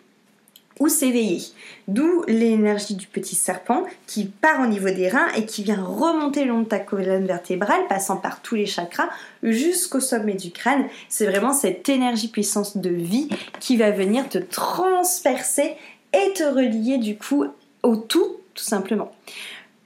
ou 0.80 0.88
s'éveiller. 0.88 1.42
D'où 1.86 2.24
l'énergie 2.26 2.94
du 2.94 3.06
petit 3.06 3.36
serpent 3.36 3.84
qui 4.06 4.24
part 4.24 4.62
au 4.62 4.66
niveau 4.66 4.90
des 4.90 5.08
reins 5.08 5.28
et 5.36 5.46
qui 5.46 5.62
vient 5.62 5.82
remonter 5.82 6.44
le 6.44 6.50
long 6.50 6.62
de 6.62 6.68
ta 6.68 6.80
colonne 6.80 7.26
vertébrale, 7.26 7.86
passant 7.88 8.16
par 8.16 8.42
tous 8.42 8.56
les 8.56 8.66
chakras 8.66 9.10
jusqu'au 9.42 10.00
sommet 10.00 10.34
du 10.34 10.50
crâne. 10.50 10.86
C'est 11.08 11.26
vraiment 11.26 11.52
cette 11.52 11.88
énergie 11.88 12.28
puissance 12.28 12.78
de 12.78 12.90
vie 12.90 13.28
qui 13.60 13.76
va 13.76 13.90
venir 13.90 14.28
te 14.28 14.38
transpercer 14.38 15.76
et 16.12 16.32
te 16.32 16.42
relier 16.42 16.98
du 16.98 17.16
coup 17.16 17.44
au 17.82 17.96
tout, 17.96 18.36
tout 18.54 18.64
simplement. 18.64 19.12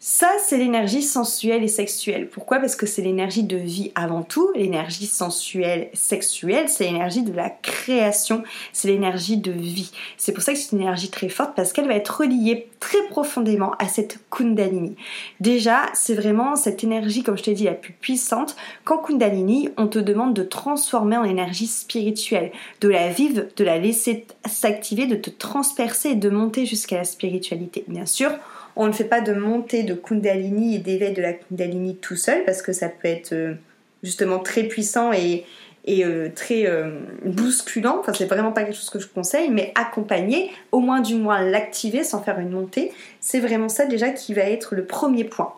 Ça, 0.07 0.29
c'est 0.45 0.59
l'énergie 0.59 1.01
sensuelle 1.01 1.65
et 1.65 1.69
sexuelle. 1.69 2.29
Pourquoi? 2.29 2.59
Parce 2.59 2.77
que 2.77 2.85
c'est 2.85 3.01
l'énergie 3.01 3.43
de 3.43 3.57
vie 3.57 3.91
avant 3.95 4.23
tout. 4.23 4.51
L'énergie 4.55 5.07
sensuelle, 5.07 5.89
sexuelle, 5.95 6.69
c'est 6.69 6.85
l'énergie 6.85 7.23
de 7.23 7.33
la 7.33 7.49
création, 7.49 8.43
c'est 8.75 8.89
l'énergie 8.89 9.39
de 9.39 9.51
vie. 9.51 9.91
C'est 10.19 10.33
pour 10.33 10.43
ça 10.43 10.53
que 10.53 10.59
c'est 10.59 10.73
une 10.73 10.83
énergie 10.83 11.09
très 11.09 11.31
forte 11.31 11.57
parce 11.57 11.73
qu'elle 11.73 11.89
va 11.89 11.95
être 11.95 12.21
reliée 12.21 12.69
très 12.81 13.03
profondément 13.09 13.73
à 13.79 13.89
cette 13.89 14.19
Kundalini. 14.31 14.95
Déjà, 15.41 15.87
c'est 15.95 16.15
vraiment 16.15 16.55
cette 16.55 16.85
énergie, 16.85 17.23
comme 17.23 17.39
je 17.39 17.45
t'ai 17.45 17.55
dit, 17.55 17.65
la 17.65 17.73
plus 17.73 17.95
puissante. 17.95 18.57
Qu'en 18.85 18.99
Kundalini, 18.99 19.71
on 19.79 19.87
te 19.87 19.99
demande 19.99 20.35
de 20.35 20.43
transformer 20.43 21.17
en 21.17 21.25
énergie 21.25 21.67
spirituelle, 21.67 22.53
de 22.83 22.89
la 22.89 23.09
vivre, 23.09 23.45
de 23.57 23.65
la 23.65 23.79
laisser 23.79 24.27
s'activer, 24.47 25.07
de 25.07 25.17
te 25.17 25.31
transpercer 25.31 26.11
et 26.11 26.15
de 26.15 26.29
monter 26.29 26.67
jusqu'à 26.67 26.99
la 26.99 27.05
spiritualité. 27.05 27.87
Bien 27.89 28.05
sûr, 28.05 28.33
on 28.77 28.87
ne 28.87 28.93
fait 28.93 29.05
pas 29.05 29.21
de 29.21 29.33
montée 29.33 29.83
de 29.83 29.95
Kundalini 29.95 30.77
et 30.77 30.79
d'éveil 30.79 31.13
de 31.13 31.23
la 31.23 31.33
Kundalini 31.33 31.97
tout 31.97 32.17
seul 32.17 32.45
parce 32.45 32.63
que 32.63 32.73
ça 32.73 32.89
peut 32.89 33.09
être 33.09 33.33
euh, 33.33 33.55
justement 34.03 34.39
très 34.39 34.65
puissant 34.65 35.13
et, 35.13 35.45
euh, 35.89 36.29
très 36.35 36.67
euh, 36.67 36.99
bousculant. 37.25 37.99
Enfin, 38.01 38.13
c'est 38.13 38.27
vraiment 38.27 38.53
pas 38.53 38.65
quelque 38.65 38.77
chose 38.77 38.91
que 38.91 38.99
je 38.99 39.07
conseille, 39.07 39.51
mais 39.51 39.73
accompagner, 39.75 40.51
au 40.73 40.81
moins 40.81 41.01
du 41.01 41.15
moins 41.15 41.43
l'activer 41.43 42.05
sans 42.05 42.23
faire 42.23 42.39
une 42.41 42.51
montée, 42.51 42.93
c'est 43.21 43.41
vraiment 43.41 43.69
ça 43.69 43.87
déjà 43.87 44.11
qui 44.11 44.35
va 44.35 44.43
être 44.43 44.75
le 44.75 44.85
premier 44.85 45.25
point. 45.25 45.53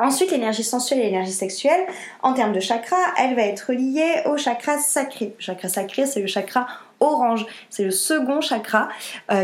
Ensuite, 0.00 0.30
l'énergie 0.30 0.62
sensuelle 0.62 1.00
et 1.00 1.04
l'énergie 1.04 1.32
sexuelle, 1.32 1.80
en 2.22 2.32
termes 2.32 2.52
de 2.52 2.60
chakra, 2.60 2.96
elle 3.18 3.34
va 3.34 3.42
être 3.42 3.72
liée 3.72 4.22
au 4.26 4.36
chakra 4.36 4.78
sacré. 4.78 5.34
Le 5.36 5.42
chakra 5.42 5.68
sacré, 5.68 6.06
c'est 6.06 6.20
le 6.20 6.28
chakra 6.28 6.68
orange. 7.00 7.46
C'est 7.68 7.82
le 7.82 7.90
second 7.90 8.40
chakra 8.40 8.90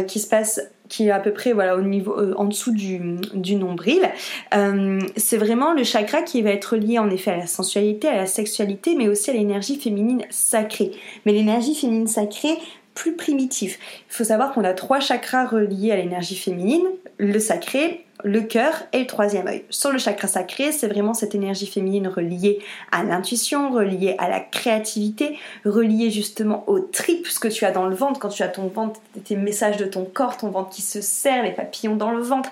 qui 0.06 0.20
se 0.20 0.28
passe 0.28 0.60
qui 0.88 1.08
est 1.08 1.10
à 1.10 1.20
peu 1.20 1.32
près 1.32 1.52
voilà 1.52 1.76
au 1.76 1.82
niveau 1.82 2.18
euh, 2.18 2.34
en 2.36 2.44
dessous 2.44 2.72
du, 2.72 3.56
nombril. 3.56 4.08
Euh, 4.54 5.00
c'est 5.16 5.36
vraiment 5.36 5.72
le 5.72 5.84
chakra 5.84 6.22
qui 6.22 6.42
va 6.42 6.50
être 6.50 6.76
lié 6.76 6.98
en 6.98 7.10
effet 7.10 7.32
à 7.32 7.36
la 7.36 7.46
sensualité, 7.46 8.08
à 8.08 8.16
la 8.16 8.26
sexualité, 8.26 8.94
mais 8.96 9.08
aussi 9.08 9.30
à 9.30 9.32
l'énergie 9.32 9.76
féminine 9.76 10.24
sacrée. 10.30 10.92
Mais 11.24 11.32
l'énergie 11.32 11.74
féminine 11.74 12.06
sacrée 12.06 12.58
plus 12.94 13.16
primitive. 13.16 13.76
Il 14.08 14.14
faut 14.14 14.24
savoir 14.24 14.52
qu'on 14.52 14.64
a 14.64 14.72
trois 14.72 15.00
chakras 15.00 15.46
reliés 15.46 15.90
à 15.90 15.96
l'énergie 15.96 16.36
féminine, 16.36 16.84
le 17.18 17.38
sacré, 17.40 18.04
le 18.22 18.42
cœur 18.42 18.84
et 18.92 19.00
le 19.00 19.06
troisième 19.06 19.46
œil. 19.48 19.64
Sur 19.70 19.90
le 19.90 19.98
chakra 19.98 20.28
sacré, 20.28 20.70
c'est 20.72 20.86
vraiment 20.86 21.14
cette 21.14 21.34
énergie 21.34 21.66
féminine 21.66 22.06
reliée 22.06 22.60
à 22.92 23.02
l'intuition, 23.02 23.72
reliée 23.72 24.14
à 24.18 24.28
la 24.28 24.40
créativité, 24.40 25.38
reliée 25.64 26.10
justement 26.10 26.64
au 26.68 26.78
trip, 26.78 27.26
ce 27.26 27.40
que 27.40 27.48
tu 27.48 27.64
as 27.64 27.72
dans 27.72 27.86
le 27.86 27.94
ventre, 27.94 28.20
quand 28.20 28.28
tu 28.28 28.42
as 28.42 28.48
ton 28.48 28.68
ventre, 28.68 29.00
tes 29.24 29.36
messages 29.36 29.76
de 29.76 29.84
ton 29.84 30.04
corps, 30.04 30.36
ton 30.36 30.50
ventre 30.50 30.70
qui 30.70 30.82
se 30.82 31.00
serre, 31.00 31.42
les 31.42 31.52
papillons 31.52 31.96
dans 31.96 32.12
le 32.12 32.22
ventre. 32.22 32.50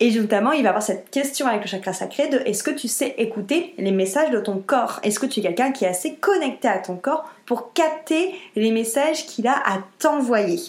Et 0.00 0.10
notamment, 0.10 0.52
il 0.52 0.62
va 0.62 0.70
avoir 0.70 0.82
cette 0.82 1.10
question 1.10 1.46
avec 1.46 1.62
le 1.62 1.68
chakra 1.68 1.92
sacré 1.92 2.28
de 2.28 2.38
est-ce 2.38 2.62
que 2.62 2.70
tu 2.70 2.88
sais 2.88 3.14
écouter 3.18 3.74
les 3.78 3.92
messages 3.92 4.30
de 4.30 4.40
ton 4.40 4.58
corps? 4.58 4.98
Est-ce 5.02 5.20
que 5.20 5.26
tu 5.26 5.40
es 5.40 5.42
quelqu'un 5.42 5.72
qui 5.72 5.84
est 5.84 5.88
assez 5.88 6.14
connecté 6.14 6.68
à 6.68 6.78
ton 6.78 6.96
corps 6.96 7.30
pour 7.46 7.72
capter 7.72 8.34
les 8.56 8.72
messages 8.72 9.26
qu'il 9.26 9.46
a 9.46 9.54
à 9.64 9.78
t'envoyer? 9.98 10.60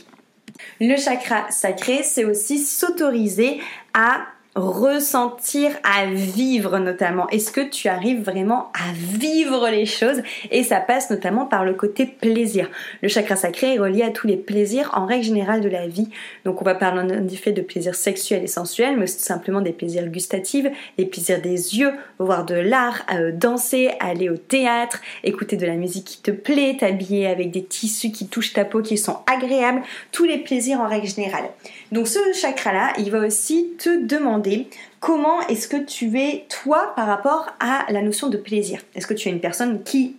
Le 0.80 0.98
chakra 0.98 1.50
sacré, 1.50 2.04
c'est 2.04 2.26
aussi 2.26 2.60
s'autoriser 2.60 3.60
à 3.94 4.26
ressentir, 4.56 5.72
à 5.84 6.06
vivre 6.06 6.78
notamment. 6.78 7.28
Est-ce 7.30 7.52
que 7.52 7.62
tu 7.62 7.88
arrives 7.88 8.24
vraiment 8.24 8.72
à 8.74 8.94
vivre 8.94 9.68
les 9.70 9.86
choses? 9.86 10.22
Et 10.52 10.64
ça 10.64 10.80
passe 10.80 11.10
notamment 11.10 11.46
par 11.46 11.66
le 11.66 11.74
côté 11.74 12.06
plaisir. 12.06 12.70
Le 13.02 13.08
chakra 13.08 13.36
sacré 13.36 13.76
est 13.76 13.80
relié 13.80 14.04
à 14.04 14.12
tous 14.12 14.28
les 14.28 14.38
plaisirs 14.38 14.92
en 14.94 15.06
règle 15.06 15.26
générale 15.26 15.62
de 15.62 15.70
la 15.70 15.88
vie. 15.88 16.10
Donc 16.46 16.62
on 16.62 16.66
va 16.66 16.76
parler 16.76 17.02
en 17.02 17.28
effet 17.28 17.52
de 17.52 17.62
plaisirs 17.62 17.96
sexuels 17.96 18.44
et 18.44 18.48
sensuels, 18.48 18.98
mais 18.98 19.06
tout 19.06 19.14
simplement 19.18 19.62
des 19.62 19.74
plaisirs 19.74 20.08
gustatifs, 20.08 20.68
les 20.98 21.06
plaisirs 21.06 21.42
des 21.42 21.78
yeux, 21.78 21.94
voir 22.20 22.46
de 22.46 22.56
l'art, 22.56 23.04
euh, 23.14 23.32
danser, 23.32 23.92
aller 24.00 24.30
au 24.30 24.38
théâtre, 24.38 25.02
écouter 25.24 25.58
de 25.58 25.66
la 25.66 25.76
musique 25.76 26.06
qui 26.06 26.22
te 26.22 26.32
plaît, 26.32 26.78
t'habiller 26.80 27.28
avec 27.28 27.52
des 27.52 27.64
tissus 27.64 28.12
qui 28.12 28.28
touchent 28.28 28.54
ta 28.54 28.66
peau, 28.66 28.82
qui 28.82 28.98
sont 28.98 29.18
agréables, 29.26 29.82
tous 30.12 30.26
les 30.26 30.38
plaisirs 30.38 30.80
en 30.80 30.88
règle 30.88 31.08
générale. 31.08 31.46
Donc 31.94 32.08
ce 32.08 32.18
chakra-là, 32.34 32.92
il 32.98 33.12
va 33.12 33.20
aussi 33.20 33.76
te 33.78 34.04
demander 34.04 34.68
comment 35.00 35.42
est-ce 35.42 35.68
que 35.68 35.78
tu 35.78 36.20
es 36.20 36.48
toi 36.50 36.92
par 36.96 37.06
rapport 37.06 37.52
à 37.60 37.86
la 37.92 38.02
notion 38.02 38.30
de 38.30 38.38
plaisir. 38.38 38.82
Est-ce 38.96 39.06
que 39.06 39.14
tu 39.14 39.30
es 39.30 39.32
une 39.32 39.40
personne 39.40 39.84
qui 39.84 40.16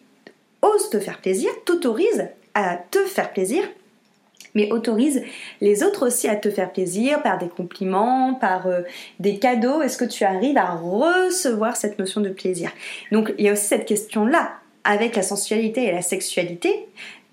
ose 0.63 0.89
te 0.89 1.01
faire 1.01 1.19
plaisir, 1.21 1.51
t'autorise 1.65 2.29
à 2.55 2.77
te 2.77 2.99
faire 3.01 3.33
plaisir 3.33 3.65
mais 4.57 4.71
autorise 4.71 5.21
les 5.61 5.83
autres 5.83 6.07
aussi 6.07 6.29
à 6.29 6.37
te 6.37 6.49
faire 6.49 6.73
plaisir 6.73 7.21
par 7.25 7.39
des 7.39 7.49
compliments, 7.49 8.35
par 8.35 8.69
euh, 8.69 8.83
des 9.19 9.41
cadeaux? 9.41 9.83
Est-ce 9.83 9.99
que 9.99 10.05
tu 10.05 10.23
arrives 10.23 10.57
à 10.57 10.77
recevoir 10.77 11.77
cette 11.77 11.99
notion 11.99 12.21
de 12.21 12.29
plaisir? 12.29 12.71
Donc 13.11 13.35
il 13.37 13.47
y 13.47 13.49
a 13.49 13.53
aussi 13.53 13.65
cette 13.65 13.85
question-là 13.85 14.53
avec 14.85 15.17
la 15.17 15.23
sensualité 15.23 15.87
et 15.87 15.91
la 15.91 16.03
sexualité 16.03 16.87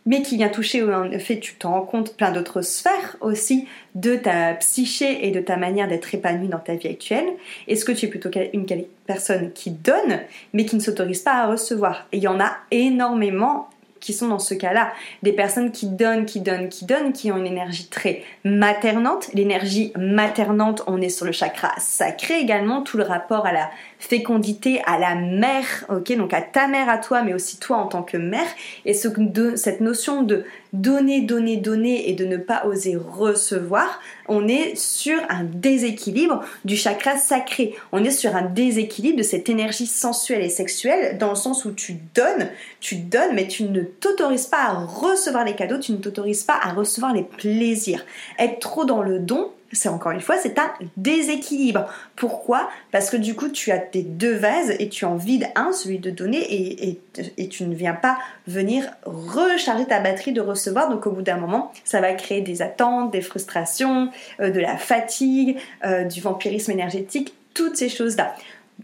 mais 0.06 0.22
qui 0.22 0.38
vient 0.38 0.50
toucher 0.50 0.84
en 0.84 1.10
fait 1.20 1.40
tu 1.40 1.56
t'en 1.56 1.72
rends 1.72 1.86
compte 1.86 2.16
plein 2.16 2.32
d'autres 2.32 2.62
sphères 2.62 3.18
aussi 3.22 3.68
de 3.96 4.16
ta 4.16 4.54
psyché 4.56 5.28
et 5.28 5.32
de 5.32 5.40
ta 5.40 5.58
manière 5.58 5.88
d'être 5.88 6.14
épanouie 6.14 6.48
dans 6.48 6.60
ta 6.60 6.76
vie 6.76 6.88
actuelle 6.88 7.28
Est-ce 7.68 7.86
que 7.86 7.92
tu 7.92 8.06
es 8.06 8.10
plutôt 8.10 8.30
une 8.54 8.66
personne 9.06 9.52
qui 9.54 9.72
donne 9.72 10.20
mais 10.54 10.66
qui 10.66 10.76
ne 10.76 10.82
s'autorise 10.82 11.22
pas 11.22 11.44
à 11.44 11.48
recevoir? 11.48 12.08
Il 12.12 12.20
y 12.20 12.28
en 12.28 12.40
a 12.40 12.58
énormément 12.72 13.70
qui 14.02 14.12
sont 14.12 14.28
dans 14.28 14.40
ce 14.40 14.54
cas-là. 14.54 14.92
Des 15.24 15.32
personnes 15.32 15.72
qui 15.72 15.88
donnent, 15.88 16.26
qui 16.26 16.42
donnent, 16.42 16.68
qui 16.68 16.86
donnent, 16.86 17.14
qui 17.14 17.32
ont 17.32 17.38
une 17.38 17.46
énergie 17.46 17.88
très 17.88 18.24
maternante. 18.44 19.30
L'énergie 19.34 19.94
maternante, 19.98 20.84
on 20.88 21.00
est 21.00 21.10
sur 21.10 21.26
le 21.26 21.32
chakra 21.32 21.72
sacré 21.78 22.40
également, 22.40 22.82
tout 22.82 22.98
le 22.98 23.04
rapport 23.04 23.46
à 23.46 23.54
la 23.54 23.70
fécondité, 24.02 24.82
à 24.86 25.00
la 25.00 25.16
mère, 25.16 25.86
ok, 25.90 26.16
donc 26.18 26.34
à 26.34 26.42
ta 26.42 26.68
mère, 26.68 26.90
à 26.90 26.98
toi, 26.98 27.22
mais 27.22 27.34
aussi 27.34 27.58
toi 27.58 27.78
en 27.78 27.88
tant 27.88 28.04
que 28.04 28.18
mère. 28.18 28.48
Et 28.86 28.94
ce, 28.94 29.08
de, 29.08 29.56
cette 29.56 29.80
notion 29.80 30.24
de 30.24 30.44
donner, 30.74 31.22
donner, 31.22 31.58
donner 31.58 32.10
et 32.10 32.14
de 32.14 32.26
ne 32.26 32.38
pas 32.38 32.66
oser 32.66 32.96
recevoir, 32.96 34.00
on 34.28 34.48
est 34.48 34.76
sur 34.76 35.20
un 35.30 35.44
déséquilibre 35.44 36.44
du 36.66 36.76
chakra 36.76 37.18
sacré. 37.18 37.76
On 37.92 38.04
est 38.04 38.12
sur 38.12 38.36
un 38.36 38.44
déséquilibre 38.44 39.18
de 39.18 39.24
cette 39.24 39.50
énergie 39.50 39.88
sensuelle 39.88 40.42
et 40.42 40.50
sexuelle 40.50 41.18
dans 41.18 41.30
le 41.30 41.36
sens 41.36 41.66
où 41.66 41.72
tu 41.72 41.98
donnes, 42.16 42.50
tu 42.80 42.96
donnes, 42.96 43.36
mais 43.36 43.48
tu 43.48 43.64
ne 43.64 43.82
t'autorises 43.82 44.48
pas 44.48 44.64
à 44.64 44.74
recevoir 44.86 45.46
les 45.46 45.56
cadeaux, 45.56 45.78
tu 45.78 45.92
ne 45.92 45.98
t'autorises 45.98 46.44
pas 46.44 46.60
à 46.62 46.74
recevoir 46.74 47.14
les 47.14 47.24
plaisirs. 47.24 48.06
Être 48.40 48.60
trop 48.60 48.86
dans 48.86 49.04
le 49.04 49.20
don, 49.20 49.52
c'est 49.74 49.90
encore 49.90 50.12
une 50.12 50.22
fois, 50.22 50.38
c'est 50.38 50.60
un 50.60 50.72
déséquilibre. 50.98 51.86
Pourquoi? 52.16 52.70
Parce 52.92 53.10
que 53.10 53.18
du 53.18 53.36
coup, 53.36 53.50
tu 53.50 53.72
as 53.72 53.80
tes 53.80 54.02
deux 54.02 54.36
vases 54.36 54.74
et 54.80 54.90
tu 54.90 55.06
en 55.06 55.16
vides 55.16 55.48
un, 55.56 55.72
celui 55.72 56.00
de 56.00 56.12
donner, 56.12 56.88
et, 56.88 57.48
tu 57.48 57.66
ne 57.66 57.76
viens 57.76 57.94
pas 57.94 58.18
venir 58.48 58.90
recharger 59.06 59.86
ta 59.86 60.00
batterie 60.00 60.34
de 60.34 60.42
recevoir. 60.42 60.90
Donc 60.90 61.08
au 61.08 61.12
bout 61.12 61.22
d'un 61.22 61.38
moment, 61.38 61.72
ça 61.84 62.02
va 62.02 62.14
créer 62.14 62.42
des 62.42 62.62
attentes, 62.62 63.12
des 63.12 63.22
frustrations, 63.22 64.10
euh, 64.40 64.50
de 64.50 64.60
la 64.60 64.78
fatigue, 64.78 65.58
euh, 65.86 66.04
du 66.04 66.22
vampirisme 66.22 66.72
énergétique, 66.72 67.34
toutes 67.54 67.76
ces 67.76 67.90
choses-là. 67.90 68.36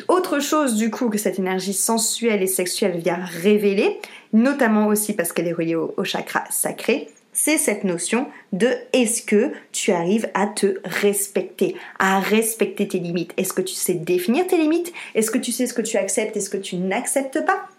Autre 0.08 0.40
chose 0.40 0.76
du 0.76 0.92
coup 0.92 1.10
que 1.10 1.18
cette 1.18 1.40
énergie 1.40 1.74
sensuelle 1.74 2.44
et 2.44 2.48
sexuelle 2.48 2.98
vient 2.98 3.20
révéler, 3.42 4.00
notamment 4.32 4.88
aussi 4.88 5.14
parce 5.14 5.34
qu'elle 5.34 5.48
est 5.48 5.54
reliée 5.54 5.76
au 5.76 6.04
chakra 6.04 6.44
sacré, 6.52 7.08
c'est 7.38 7.60
cette 7.60 7.84
notion 7.84 8.28
de 8.52 8.68
est-ce 8.94 9.22
que 9.22 9.52
tu 9.72 9.92
arrives 9.92 10.28
à 10.34 10.48
te 10.48 10.80
respecter, 10.84 11.76
à 12.00 12.20
respecter 12.20 12.88
tes 12.88 12.98
limites. 12.98 13.32
Est-ce 13.38 13.54
que 13.54 13.62
tu 13.62 13.76
sais 13.76 13.94
définir 13.94 14.48
tes 14.48 14.58
limites 14.58 14.92
Est-ce 15.14 15.30
que 15.30 15.38
tu 15.38 15.52
sais 15.52 15.68
ce 15.68 15.76
que 15.76 15.84
tu 15.84 15.98
acceptes 15.98 16.36
et 16.36 16.42
ce 16.42 16.50
que 16.50 16.58
tu 16.58 16.78
n'acceptes 16.78 17.46
pas 17.46 17.70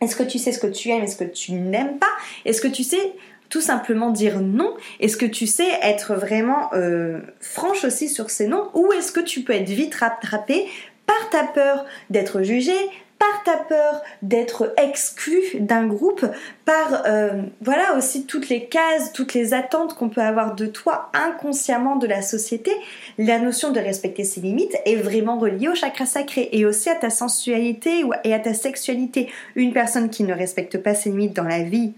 Est-ce 0.00 0.16
que 0.16 0.22
tu 0.22 0.38
sais 0.38 0.52
ce 0.52 0.58
que 0.58 0.66
tu 0.66 0.88
aimes 0.88 1.04
et 1.04 1.06
ce 1.06 1.16
que 1.16 1.24
tu 1.24 1.52
n'aimes 1.52 1.98
pas 1.98 2.06
Est-ce 2.46 2.62
que 2.62 2.68
tu 2.68 2.82
sais 2.82 3.12
tout 3.50 3.60
simplement 3.60 4.10
dire 4.10 4.40
non 4.40 4.74
Est-ce 5.00 5.18
que 5.18 5.26
tu 5.26 5.46
sais 5.46 5.68
être 5.82 6.14
vraiment 6.14 6.70
euh, 6.72 7.20
franche 7.40 7.84
aussi 7.84 8.08
sur 8.08 8.30
ces 8.30 8.46
noms 8.46 8.70
Ou 8.72 8.90
est-ce 8.94 9.12
que 9.12 9.20
tu 9.20 9.42
peux 9.42 9.52
être 9.52 9.68
vite 9.68 9.94
rattrapé 9.96 10.66
par 11.04 11.28
ta 11.28 11.44
peur 11.44 11.84
d'être 12.08 12.42
jugé, 12.42 12.72
par 13.18 13.42
ta 13.44 13.56
peur 13.56 14.02
d'être 14.22 14.74
exclu 14.76 15.40
d'un 15.60 15.86
groupe, 15.86 16.26
par 16.64 17.02
euh, 17.06 17.42
voilà 17.60 17.96
aussi 17.96 18.26
toutes 18.26 18.48
les 18.48 18.66
cases, 18.66 19.12
toutes 19.12 19.34
les 19.34 19.54
attentes 19.54 19.94
qu'on 19.94 20.08
peut 20.08 20.20
avoir 20.20 20.54
de 20.54 20.66
toi 20.66 21.10
inconsciemment 21.14 21.96
de 21.96 22.06
la 22.06 22.22
société, 22.22 22.72
la 23.18 23.38
notion 23.38 23.70
de 23.70 23.80
respecter 23.80 24.24
ses 24.24 24.40
limites 24.40 24.76
est 24.84 24.96
vraiment 24.96 25.38
reliée 25.38 25.68
au 25.68 25.74
chakra 25.74 26.06
sacré 26.06 26.48
et 26.52 26.66
aussi 26.66 26.90
à 26.90 26.94
ta 26.94 27.10
sensualité 27.10 28.04
et 28.24 28.34
à 28.34 28.38
ta 28.38 28.54
sexualité. 28.54 29.30
Une 29.54 29.72
personne 29.72 30.10
qui 30.10 30.24
ne 30.24 30.34
respecte 30.34 30.78
pas 30.78 30.94
ses 30.94 31.10
limites 31.10 31.34
dans 31.34 31.44
la 31.44 31.62
vie 31.62 31.92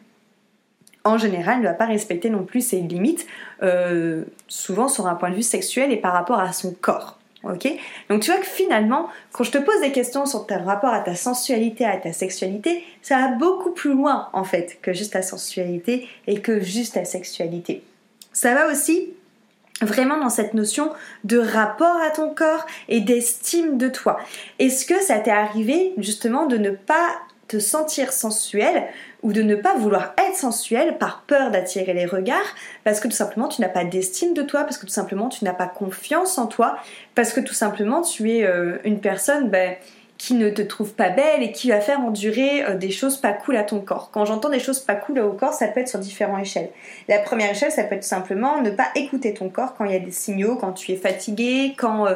en 1.06 1.18
général, 1.18 1.60
ne 1.60 1.64
va 1.64 1.72
pas 1.72 1.86
respecter 1.86 2.30
non 2.30 2.42
plus 2.42 2.60
ses 2.60 2.80
limites, 2.80 3.26
euh, 3.62 4.24
souvent 4.48 4.88
sur 4.88 5.06
un 5.06 5.14
point 5.14 5.30
de 5.30 5.36
vue 5.36 5.42
sexuel 5.42 5.92
et 5.92 5.96
par 5.96 6.12
rapport 6.12 6.40
à 6.40 6.52
son 6.52 6.72
corps. 6.72 7.18
Ok 7.52 7.68
Donc 8.08 8.22
tu 8.22 8.30
vois 8.30 8.40
que 8.40 8.46
finalement, 8.46 9.08
quand 9.32 9.44
je 9.44 9.52
te 9.52 9.58
pose 9.58 9.80
des 9.80 9.92
questions 9.92 10.26
sur 10.26 10.46
ton 10.46 10.64
rapport 10.64 10.92
à 10.92 11.00
ta 11.00 11.14
sensualité, 11.14 11.84
à 11.84 11.96
ta 11.96 12.12
sexualité, 12.12 12.84
ça 13.02 13.18
va 13.18 13.28
beaucoup 13.28 13.70
plus 13.70 13.92
loin 13.92 14.28
en 14.32 14.44
fait 14.44 14.78
que 14.82 14.92
juste 14.92 15.12
ta 15.12 15.22
sensualité 15.22 16.08
et 16.26 16.40
que 16.40 16.60
juste 16.60 16.94
ta 16.94 17.04
sexualité. 17.04 17.82
Ça 18.32 18.54
va 18.54 18.70
aussi 18.70 19.10
vraiment 19.82 20.18
dans 20.18 20.30
cette 20.30 20.54
notion 20.54 20.92
de 21.24 21.38
rapport 21.38 21.96
à 21.96 22.10
ton 22.10 22.34
corps 22.34 22.66
et 22.88 23.00
d'estime 23.00 23.76
de 23.76 23.88
toi. 23.88 24.18
Est-ce 24.58 24.86
que 24.86 25.00
ça 25.00 25.18
t'est 25.18 25.30
arrivé 25.30 25.92
justement 25.98 26.46
de 26.46 26.56
ne 26.56 26.70
pas 26.70 27.10
te 27.48 27.58
sentir 27.58 28.12
sensuel 28.12 28.84
ou 29.22 29.32
de 29.32 29.42
ne 29.42 29.54
pas 29.54 29.76
vouloir 29.76 30.14
être 30.18 30.36
sensuel 30.36 30.98
par 30.98 31.22
peur 31.26 31.50
d'attirer 31.50 31.94
les 31.94 32.06
regards, 32.06 32.54
parce 32.84 33.00
que 33.00 33.08
tout 33.08 33.14
simplement 33.14 33.48
tu 33.48 33.60
n'as 33.60 33.68
pas 33.68 33.84
d'estime 33.84 34.34
de 34.34 34.42
toi, 34.42 34.64
parce 34.64 34.78
que 34.78 34.86
tout 34.86 34.92
simplement 34.92 35.28
tu 35.28 35.44
n'as 35.44 35.54
pas 35.54 35.66
confiance 35.66 36.38
en 36.38 36.46
toi, 36.46 36.78
parce 37.14 37.32
que 37.32 37.40
tout 37.40 37.54
simplement 37.54 38.02
tu 38.02 38.30
es 38.32 38.44
euh, 38.44 38.78
une 38.84 39.00
personne 39.00 39.48
ben, 39.48 39.76
qui 40.18 40.34
ne 40.34 40.48
te 40.50 40.62
trouve 40.62 40.94
pas 40.94 41.10
belle 41.10 41.42
et 41.42 41.52
qui 41.52 41.68
va 41.68 41.80
faire 41.80 42.00
endurer 42.00 42.64
euh, 42.64 42.74
des 42.74 42.90
choses 42.90 43.16
pas 43.16 43.32
cool 43.32 43.56
à 43.56 43.64
ton 43.64 43.80
corps. 43.80 44.10
Quand 44.12 44.24
j'entends 44.24 44.48
des 44.48 44.60
choses 44.60 44.80
pas 44.80 44.94
cool 44.94 45.18
au 45.20 45.32
corps, 45.32 45.52
ça 45.52 45.68
peut 45.68 45.80
être 45.80 45.88
sur 45.88 45.98
différentes 45.98 46.40
échelles. 46.40 46.70
La 47.08 47.18
première 47.18 47.50
échelle, 47.50 47.70
ça 47.70 47.84
peut 47.84 47.94
être 47.94 48.04
simplement 48.04 48.60
ne 48.62 48.70
pas 48.70 48.88
écouter 48.94 49.34
ton 49.34 49.48
corps 49.48 49.74
quand 49.74 49.84
il 49.84 49.92
y 49.92 49.96
a 49.96 50.00
des 50.00 50.10
signaux, 50.10 50.56
quand 50.56 50.72
tu 50.72 50.92
es 50.92 50.96
fatigué, 50.96 51.74
quand 51.76 52.06
euh, 52.06 52.14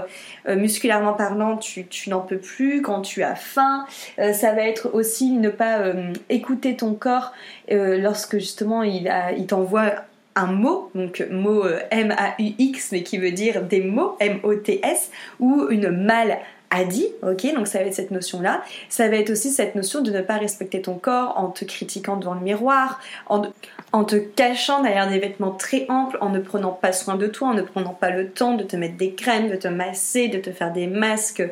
euh, 0.49 0.57
musculairement 0.57 1.13
parlant 1.13 1.57
tu, 1.57 1.87
n'en 2.09 2.21
peux 2.21 2.39
plus, 2.39 2.83
quand 2.83 3.03
tu 3.03 3.23
as 3.23 3.35
faim. 3.35 3.87
ça 4.17 4.53
va 4.53 4.63
être 4.63 4.91
aussi 4.95 5.31
ne 5.31 5.51
pas 5.51 5.81
écouter 6.29 6.77
ton 6.77 6.95
corps 6.95 7.33
lorsque 7.69 8.39
justement 8.39 8.83
il, 8.83 9.13
il 9.37 9.47
t'envoie 9.47 9.93
un 10.37 10.47
mot, 10.47 10.91
donc 10.95 11.27
mot 11.31 11.65
M-A-U-X, 11.91 12.93
mais 12.93 13.03
qui 13.03 13.19
veut 13.19 13.33
dire 13.33 13.63
des 13.63 13.81
mots, 13.81 14.17
M-O-T-S, 14.21 15.11
ou 15.39 15.67
une 15.71 15.91
mal 15.91 16.39
a 16.71 16.85
dit, 16.85 17.07
ok, 17.23 17.53
donc 17.55 17.67
ça 17.67 17.81
va 17.81 17.87
être 17.87 17.95
cette 17.95 18.13
notion-là. 18.13 18.63
Ça 18.89 19.09
va 19.09 19.17
être 19.17 19.31
aussi 19.31 19.51
cette 19.51 19.75
notion 19.75 20.03
de 20.03 20.13
ne 20.13 20.21
pas 20.21 20.37
respecter 20.37 20.81
ton 20.81 20.95
corps 20.95 21.35
en 21.37 21.49
te 21.49 21.65
critiquant 21.65 22.17
devant 22.17 22.35
le 22.35 22.41
miroir, 22.41 23.01
en, 23.27 24.05
te 24.05 24.17
cachant 24.17 24.81
derrière 24.81 25.09
des 25.09 25.19
vêtements 25.19 25.51
très 25.51 25.87
amples, 25.89 26.17
en 26.21 26.29
ne 26.29 26.39
prenant 26.39 26.71
pas 26.71 26.93
soin 26.93 27.17
de 27.17 27.27
toi, 27.27 27.49
en 27.49 27.55
ne 27.55 27.63
prenant 27.63 27.93
pas 27.93 28.11
le 28.11 28.31
temps 28.31 28.55
de 28.55 28.63
te 28.63 28.77
mettre 28.77 28.97
des 28.97 29.15
crèmes, 29.15 29.51
de 29.51 29.57
te 29.57 29.67
masser, 29.67 30.29
de 30.29 30.39
te 30.39 30.53
faire 30.53 30.73
des 30.73 30.87
masques, 30.87 31.43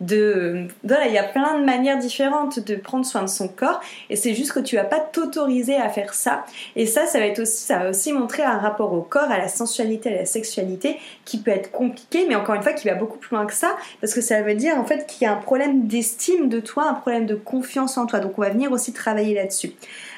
de... 0.00 0.68
Voilà, 0.84 1.08
il 1.08 1.12
y 1.12 1.18
a 1.18 1.24
plein 1.24 1.58
de 1.58 1.64
manières 1.64 1.98
différentes 1.98 2.60
de 2.60 2.76
prendre 2.76 3.04
soin 3.04 3.22
de 3.22 3.28
son 3.28 3.48
corps, 3.48 3.80
et 4.10 4.16
c'est 4.16 4.34
juste 4.34 4.52
que 4.52 4.60
tu 4.60 4.76
vas 4.76 4.84
pas 4.84 5.00
t'autoriser 5.00 5.74
à 5.74 5.88
faire 5.88 6.14
ça. 6.14 6.44
Et 6.76 6.86
ça, 6.86 7.06
ça 7.06 7.18
va 7.18 7.26
être 7.26 7.40
aussi, 7.40 7.64
ça 7.64 7.78
va 7.78 7.90
aussi 7.90 8.12
montrer 8.12 8.44
un 8.44 8.58
rapport 8.58 8.92
au 8.92 9.02
corps, 9.02 9.30
à 9.30 9.38
la 9.38 9.48
sensualité, 9.48 10.14
à 10.14 10.18
la 10.18 10.26
sexualité, 10.26 10.98
qui 11.24 11.38
peut 11.38 11.50
être 11.50 11.72
compliqué, 11.72 12.26
mais 12.28 12.36
encore 12.36 12.54
une 12.54 12.62
fois, 12.62 12.74
qui 12.74 12.86
va 12.86 12.94
beaucoup 12.94 13.18
plus 13.18 13.34
loin 13.34 13.44
que 13.44 13.54
ça, 13.54 13.76
parce 14.00 14.14
que 14.14 14.20
ça 14.20 14.40
veut 14.42 14.54
dire 14.54 14.67
en 14.72 14.84
fait 14.84 15.06
qu'il 15.06 15.24
y 15.24 15.26
a 15.26 15.32
un 15.32 15.40
problème 15.40 15.86
d'estime 15.86 16.48
de 16.48 16.60
toi, 16.60 16.88
un 16.88 16.94
problème 16.94 17.26
de 17.26 17.34
confiance 17.34 17.98
en 17.98 18.06
toi. 18.06 18.20
Donc 18.20 18.38
on 18.38 18.42
va 18.42 18.50
venir 18.50 18.72
aussi 18.72 18.92
travailler 18.92 19.34
là-dessus. 19.34 19.72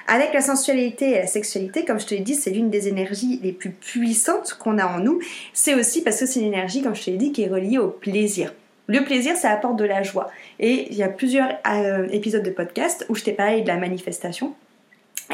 Avec 0.07 0.33
la 0.33 0.40
sensualité 0.40 1.11
et 1.11 1.19
la 1.19 1.26
sexualité, 1.26 1.85
comme 1.85 2.00
je 2.00 2.07
te 2.07 2.14
l'ai 2.14 2.21
dit, 2.21 2.35
c'est 2.35 2.50
l'une 2.50 2.71
des 2.71 2.88
énergies 2.88 3.38
les 3.42 3.52
plus 3.52 3.71
puissantes 3.71 4.54
qu'on 4.54 4.78
a 4.78 4.87
en 4.87 4.99
nous. 4.99 5.21
C'est 5.52 5.75
aussi 5.75 6.02
parce 6.02 6.19
que 6.19 6.26
c'est 6.26 6.40
une 6.40 6.47
énergie, 6.47 6.83
comme 6.83 6.97
je 6.97 7.04
te 7.04 7.11
l'ai 7.11 7.16
dit, 7.16 7.33
qui 7.33 7.42
est 7.42 7.49
reliée 7.49 7.78
au 7.78 7.88
plaisir. 7.88 8.52
Le 8.88 9.04
plaisir, 9.04 9.37
ça 9.37 9.50
apporte 9.50 9.76
de 9.76 9.85
la 9.85 10.02
joie. 10.02 10.30
Et 10.59 10.88
il 10.90 10.97
y 10.97 11.04
a 11.04 11.09
plusieurs 11.09 11.49
euh, 11.69 12.09
épisodes 12.11 12.42
de 12.42 12.50
podcast 12.50 13.07
où 13.09 13.14
je 13.14 13.23
t'ai 13.23 13.33
parlé 13.33 13.61
de 13.62 13.69
la 13.69 13.76
manifestation. 13.76 14.52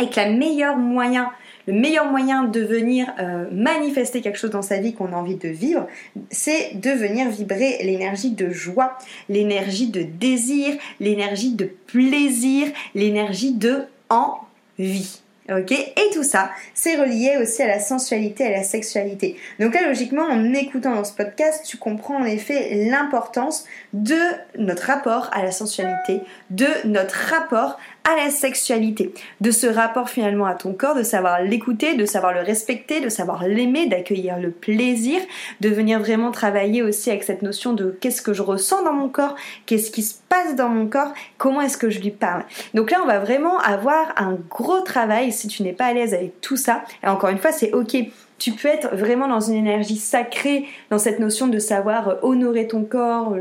Et 0.00 0.10
que 0.10 0.16
la 0.16 0.76
moyen 0.76 1.30
le 1.66 1.72
meilleur 1.72 2.06
moyen 2.06 2.44
de 2.44 2.60
venir 2.60 3.12
euh, 3.18 3.46
manifester 3.50 4.20
quelque 4.20 4.38
chose 4.38 4.50
dans 4.50 4.62
sa 4.62 4.78
vie 4.78 4.94
qu'on 4.94 5.12
a 5.12 5.16
envie 5.16 5.36
de 5.36 5.48
vivre, 5.48 5.86
c'est 6.30 6.74
de 6.74 6.90
venir 6.90 7.28
vibrer 7.28 7.78
l'énergie 7.82 8.30
de 8.30 8.50
joie, 8.50 8.96
l'énergie 9.28 9.88
de 9.88 10.02
désir, 10.02 10.76
l'énergie 11.00 11.52
de 11.52 11.64
plaisir, 11.64 12.68
l'énergie 12.94 13.52
de 13.52 13.84
envie. 14.08 15.20
Ok? 15.48 15.70
Et 15.70 16.10
tout 16.12 16.24
ça, 16.24 16.50
c'est 16.74 16.96
relié 16.96 17.36
aussi 17.40 17.62
à 17.62 17.68
la 17.68 17.78
sensualité, 17.78 18.44
à 18.46 18.50
la 18.50 18.64
sexualité. 18.64 19.36
Donc 19.60 19.74
là, 19.74 19.86
logiquement, 19.86 20.24
en 20.24 20.52
écoutant 20.54 20.94
dans 20.96 21.04
ce 21.04 21.12
podcast, 21.12 21.64
tu 21.64 21.76
comprends 21.76 22.16
en 22.16 22.24
effet 22.24 22.86
l'importance 22.90 23.64
de 23.92 24.18
notre 24.58 24.86
rapport 24.86 25.30
à 25.32 25.44
la 25.44 25.52
sensualité, 25.52 26.20
de 26.50 26.66
notre 26.84 27.14
rapport 27.30 27.78
à 28.06 28.14
la 28.14 28.30
sexualité, 28.30 29.12
de 29.40 29.50
ce 29.50 29.66
rapport 29.66 30.08
finalement 30.08 30.46
à 30.46 30.54
ton 30.54 30.72
corps, 30.72 30.94
de 30.94 31.02
savoir 31.02 31.42
l'écouter, 31.42 31.94
de 31.94 32.06
savoir 32.06 32.32
le 32.32 32.40
respecter, 32.40 33.00
de 33.00 33.08
savoir 33.08 33.48
l'aimer, 33.48 33.86
d'accueillir 33.86 34.38
le 34.38 34.50
plaisir, 34.50 35.20
de 35.60 35.68
venir 35.68 35.98
vraiment 35.98 36.30
travailler 36.30 36.82
aussi 36.82 37.10
avec 37.10 37.24
cette 37.24 37.42
notion 37.42 37.72
de 37.72 37.96
qu'est-ce 38.00 38.22
que 38.22 38.32
je 38.32 38.42
ressens 38.42 38.84
dans 38.84 38.92
mon 38.92 39.08
corps, 39.08 39.34
qu'est-ce 39.66 39.90
qui 39.90 40.02
se 40.02 40.14
passe 40.28 40.54
dans 40.54 40.68
mon 40.68 40.86
corps, 40.86 41.12
comment 41.36 41.60
est-ce 41.60 41.76
que 41.76 41.90
je 41.90 41.98
lui 42.00 42.10
parle. 42.10 42.44
Donc 42.74 42.92
là, 42.92 42.98
on 43.02 43.06
va 43.06 43.18
vraiment 43.18 43.58
avoir 43.58 44.14
un 44.16 44.38
gros 44.48 44.80
travail 44.82 45.32
si 45.32 45.48
tu 45.48 45.64
n'es 45.64 45.72
pas 45.72 45.86
à 45.86 45.92
l'aise 45.92 46.14
avec 46.14 46.40
tout 46.40 46.56
ça. 46.56 46.84
Et 47.02 47.08
encore 47.08 47.30
une 47.30 47.38
fois, 47.38 47.50
c'est 47.50 47.72
ok 47.72 47.96
tu 48.38 48.52
peux 48.52 48.68
être 48.68 48.94
vraiment 48.94 49.28
dans 49.28 49.40
une 49.40 49.54
énergie 49.54 49.96
sacrée, 49.96 50.66
dans 50.90 50.98
cette 50.98 51.18
notion 51.18 51.46
de 51.46 51.58
savoir 51.58 52.08
euh, 52.08 52.14
honorer 52.22 52.66
ton 52.66 52.84
corps, 52.84 53.34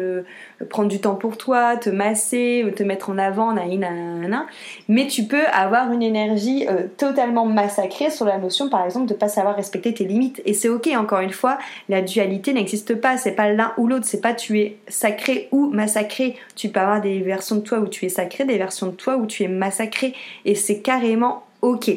prendre 0.70 0.90
du 0.90 1.00
temps 1.00 1.16
pour 1.16 1.38
toi, 1.38 1.76
te 1.76 1.90
masser, 1.90 2.74
te 2.76 2.84
mettre 2.84 3.10
en 3.10 3.18
avant, 3.18 3.54
nanana. 3.54 4.48
mais 4.88 5.08
tu 5.08 5.24
peux 5.24 5.46
avoir 5.52 5.92
une 5.92 6.02
énergie 6.02 6.66
euh, 6.70 6.84
totalement 6.98 7.46
massacrée 7.46 8.10
sur 8.10 8.26
la 8.26 8.38
notion, 8.38 8.70
par 8.70 8.86
exemple, 8.86 9.08
de 9.08 9.14
pas 9.14 9.28
savoir 9.28 9.56
respecter 9.56 9.94
tes 9.94 10.06
limites. 10.06 10.42
Et 10.46 10.54
c'est 10.54 10.70
ok, 10.70 10.88
encore 10.96 11.20
une 11.20 11.34
fois, 11.34 11.58
la 11.90 12.02
dualité 12.02 12.54
n'existe 12.54 12.96
pas, 12.96 13.18
c'est 13.18 13.34
pas 13.34 13.52
l'un 13.52 13.74
ou 13.78 13.88
l'autre, 13.88 14.06
c'est 14.06 14.22
pas 14.22 14.34
tu 14.34 14.60
es 14.60 14.78
sacré 14.88 15.50
ou 15.52 15.68
massacré. 15.68 16.36
Tu 16.56 16.70
peux 16.70 16.80
avoir 16.80 17.02
des 17.02 17.20
versions 17.20 17.58
de 17.58 17.62
toi 17.62 17.80
où 17.80 17.88
tu 17.88 18.06
es 18.06 18.10
sacré, 18.10 18.46
des 18.46 18.58
versions 18.58 18.88
de 18.88 18.92
toi 18.92 19.18
où 19.18 19.26
tu 19.26 19.44
es 19.44 19.48
massacré, 19.48 20.14
et 20.46 20.56
c'est 20.56 20.80
carrément 20.80 21.44
ok 21.62 21.92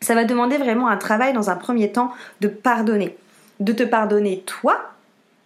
ça 0.00 0.14
va 0.14 0.24
demander 0.24 0.56
vraiment 0.56 0.88
un 0.88 0.96
travail 0.96 1.32
dans 1.32 1.50
un 1.50 1.56
premier 1.56 1.92
temps 1.92 2.12
de 2.40 2.48
pardonner. 2.48 3.16
De 3.60 3.72
te 3.72 3.82
pardonner 3.82 4.42
toi, 4.46 4.92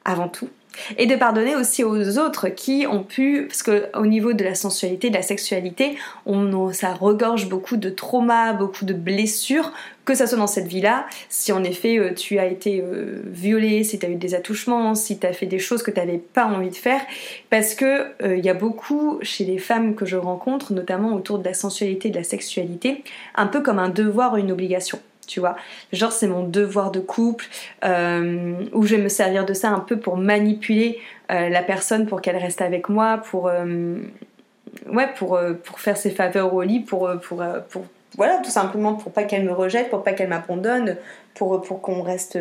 avant 0.05 0.29
tout, 0.29 0.49
et 0.99 1.07
de 1.07 1.17
pardonner 1.17 1.57
aussi 1.57 1.85
aux 1.85 2.19
autres 2.19 2.49
qui 2.49 2.87
ont 2.87 3.03
pu, 3.03 3.47
parce 3.49 3.63
qu'au 3.63 4.07
niveau 4.07 4.33
de 4.33 4.45
la 4.45 4.55
sensualité, 4.55 5.11
de 5.11 5.15
la 5.15 5.23
sexualité, 5.23 5.97
ça 6.73 6.95
regorge 6.95 7.49
beaucoup 7.49 7.77
de 7.77 7.91
traumas, 7.91 8.53
beaucoup 8.53 8.85
de 8.85 8.95
blessures, 8.95 9.73
que 10.05 10.15
ça 10.15 10.27
soit 10.27 10.39
dans 10.39 10.47
cette 10.47 10.67
vie-là, 10.67 11.07
si 11.29 11.53
en 11.53 11.65
effet 11.65 11.99
euh, 11.99 12.13
tu 12.13 12.39
as 12.39 12.47
été 12.47 12.83
euh, 12.83 13.23
violé, 13.27 13.85
si 13.85 13.99
tu 13.99 14.05
as 14.07 14.11
eu 14.11 14.17
des 14.17 14.35
attouchements, 14.35 14.95
si 14.95 15.19
tu 15.19 15.27
as 15.27 15.33
fait 15.33 15.47
des 15.47 15.59
choses 15.59 15.83
que 15.83 15.91
tu 15.91 15.99
n'avais 15.99 16.19
pas 16.19 16.45
envie 16.45 16.69
de 16.69 16.77
faire, 16.77 17.01
parce 17.51 17.75
que 17.75 18.09
euh, 18.23 18.37
il 18.37 18.45
y 18.45 18.51
a 18.51 18.55
beaucoup 18.55 19.19
chez 19.23 19.45
les 19.45 19.59
femmes 19.59 19.95
que 19.95 20.05
je 20.05 20.17
rencontre, 20.17 20.73
notamment 20.73 21.15
autour 21.15 21.39
de 21.39 21.45
la 21.45 21.55
sensualité, 21.55 22.11
de 22.11 22.17
la 22.17 22.25
sexualité, 22.25 23.03
un 23.35 23.47
peu 23.47 23.63
comme 23.63 23.79
un 23.79 23.89
devoir 23.89 24.37
une 24.37 24.53
obligation 24.53 24.99
tu 25.27 25.41
vois. 25.41 25.57
Genre 25.93 26.13
c'est 26.13 26.27
mon 26.27 26.43
devoir 26.43 26.91
de 26.91 27.01
couple, 27.01 27.47
euh, 27.85 28.55
où 28.73 28.87
je 28.87 28.97
vais 28.97 29.03
me 29.03 29.09
servir 29.09 29.45
de 29.45 29.55
ça 29.55 29.71
un 29.71 29.81
peu 29.81 29.99
pour 29.99 30.17
manipuler 30.17 30.99
euh, 31.31 31.49
la 31.49 31.63
personne 31.63 32.07
pour 32.07 32.21
qu'elle 32.21 32.37
reste 32.37 32.61
avec 32.61 32.89
moi, 32.89 33.19
pour 33.19 33.49
euh, 33.49 33.97
faire 35.77 35.97
ses 35.97 36.11
faveurs 36.11 36.55
au 36.55 36.63
lit, 36.63 36.81
pour, 36.81 37.11
pour, 37.23 37.45
pour 37.71 37.85
voilà, 38.17 38.39
tout 38.39 38.51
simplement 38.51 38.95
pour 38.95 39.13
pas 39.13 39.25
qu'elle 39.25 39.45
me 39.45 39.53
rejette, 39.53 39.91
pour 39.91 40.03
pas 40.03 40.13
qu'elle 40.13 40.29
m'abandonne, 40.29 40.97
pour, 41.35 41.61
qu'on 41.83 42.03
reste, 42.03 42.39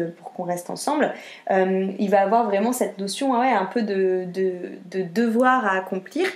ensemble. 0.69 1.13
il 1.49 2.09
va 2.09 2.21
avoir 2.21 2.45
vraiment 2.45 2.73
cette 2.73 2.99
notion 2.99 3.39
ouais, 3.39 3.51
un 3.51 3.65
peu 3.65 3.81
de, 3.81 4.25
de, 4.31 4.53
de 4.91 5.01
devoir 5.01 5.65
à 5.65 5.77
accomplir. 5.77 6.27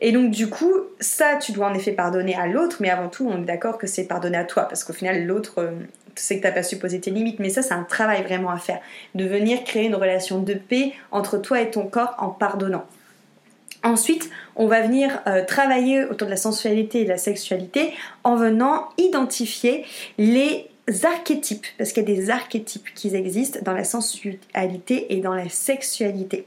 Et 0.00 0.12
donc 0.12 0.30
du 0.30 0.48
coup, 0.48 0.72
ça, 1.00 1.36
tu 1.36 1.52
dois 1.52 1.68
en 1.68 1.74
effet 1.74 1.92
pardonner 1.92 2.34
à 2.34 2.46
l'autre, 2.46 2.76
mais 2.80 2.90
avant 2.90 3.08
tout, 3.08 3.26
on 3.30 3.42
est 3.42 3.46
d'accord 3.46 3.78
que 3.78 3.86
c'est 3.86 4.04
pardonner 4.04 4.38
à 4.38 4.44
toi, 4.44 4.64
parce 4.64 4.84
qu'au 4.84 4.92
final, 4.92 5.24
l'autre, 5.24 5.54
euh, 5.58 5.70
c'est 6.14 6.38
que 6.38 6.42
t'as 6.42 6.52
pas 6.52 6.62
su 6.62 6.76
poser 6.76 7.00
tes 7.00 7.10
limites, 7.10 7.38
mais 7.38 7.48
ça, 7.48 7.62
c'est 7.62 7.74
un 7.74 7.84
travail 7.84 8.22
vraiment 8.22 8.50
à 8.50 8.58
faire, 8.58 8.80
de 9.14 9.24
venir 9.24 9.64
créer 9.64 9.86
une 9.86 9.94
relation 9.94 10.40
de 10.40 10.54
paix 10.54 10.92
entre 11.10 11.38
toi 11.38 11.60
et 11.60 11.70
ton 11.70 11.86
corps 11.86 12.14
en 12.18 12.28
pardonnant. 12.28 12.84
Ensuite, 13.84 14.30
on 14.56 14.66
va 14.66 14.80
venir 14.80 15.20
euh, 15.26 15.44
travailler 15.44 16.04
autour 16.04 16.26
de 16.26 16.30
la 16.30 16.38
sensualité 16.38 17.02
et 17.02 17.04
de 17.04 17.10
la 17.10 17.18
sexualité 17.18 17.92
en 18.24 18.34
venant 18.34 18.88
identifier 18.96 19.84
les 20.16 20.70
archétypes, 21.02 21.66
parce 21.76 21.92
qu'il 21.92 22.08
y 22.08 22.12
a 22.12 22.14
des 22.14 22.30
archétypes 22.30 22.92
qui 22.94 23.14
existent 23.14 23.60
dans 23.62 23.74
la 23.74 23.84
sensualité 23.84 25.14
et 25.14 25.20
dans 25.20 25.34
la 25.34 25.50
sexualité. 25.50 26.46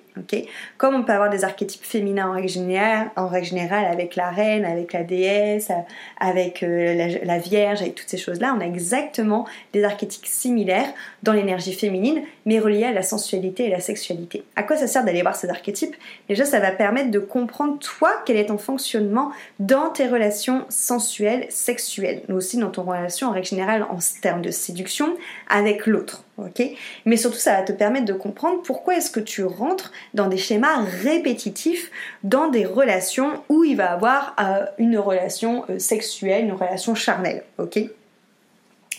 Comme 0.77 0.95
on 0.95 1.03
peut 1.03 1.13
avoir 1.13 1.29
des 1.29 1.43
archétypes 1.43 1.83
féminins 1.83 2.29
en 2.29 2.33
règle 2.33 2.47
générale, 2.49 3.85
avec 3.85 4.15
la 4.15 4.29
reine, 4.29 4.65
avec 4.65 4.93
la 4.93 5.03
déesse, 5.03 5.71
avec 6.19 6.63
euh, 6.63 7.19
la, 7.23 7.39
vierge, 7.39 7.81
avec 7.81 7.95
toutes 7.95 8.09
ces 8.09 8.17
choses-là, 8.17 8.55
on 8.57 8.61
a 8.61 8.65
exactement 8.65 9.45
des 9.73 9.83
archétypes 9.83 10.25
similaires 10.25 10.89
dans 11.23 11.33
l'énergie 11.33 11.73
féminine, 11.73 12.21
mais 12.45 12.59
reliés 12.59 12.85
à 12.85 12.91
la 12.91 13.03
sensualité 13.03 13.65
et 13.65 13.69
la 13.69 13.79
sexualité. 13.79 14.43
À 14.55 14.63
quoi 14.63 14.77
ça 14.77 14.87
sert 14.87 15.03
d'aller 15.03 15.21
voir 15.21 15.35
ces 15.35 15.49
archétypes? 15.49 15.95
Déjà, 16.29 16.45
ça 16.45 16.59
va 16.59 16.71
permettre 16.71 17.11
de 17.11 17.19
comprendre 17.19 17.79
toi 17.79 18.11
quel 18.25 18.37
est 18.37 18.47
ton 18.47 18.57
fonctionnement 18.57 19.31
dans 19.59 19.89
tes 19.89 20.07
relations 20.07 20.65
sensuelles, 20.69 21.45
sexuelles, 21.49 22.21
mais 22.27 22.35
aussi 22.35 22.57
dans 22.57 22.69
ton 22.69 22.83
relation 22.83 23.27
en 23.27 23.31
règle 23.31 23.47
générale 23.47 23.83
en 23.83 23.97
termes 24.21 24.41
de 24.41 24.51
séduction 24.51 25.15
avec 25.49 25.85
l'autre 25.85 26.23
Mais 27.05 27.17
surtout, 27.17 27.37
ça 27.37 27.55
va 27.55 27.61
te 27.63 27.71
permettre 27.71 28.05
de 28.05 28.13
comprendre 28.13 28.61
pourquoi 28.61 28.95
est-ce 28.95 29.09
que 29.09 29.19
tu 29.19 29.43
rentres 29.43 29.91
dans 30.13 30.27
des 30.27 30.37
schémas 30.37 30.83
répétitifs, 31.01 31.91
dans 32.23 32.47
des 32.47 32.65
relations 32.65 33.43
où 33.49 33.63
il 33.63 33.75
va 33.75 33.91
avoir 33.91 34.35
euh, 34.39 34.65
une 34.77 34.97
relation 34.97 35.65
euh, 35.69 35.79
sexuelle, 35.79 36.45
une 36.45 36.53
relation 36.53 36.95
charnelle, 36.95 37.43
ok 37.57 37.79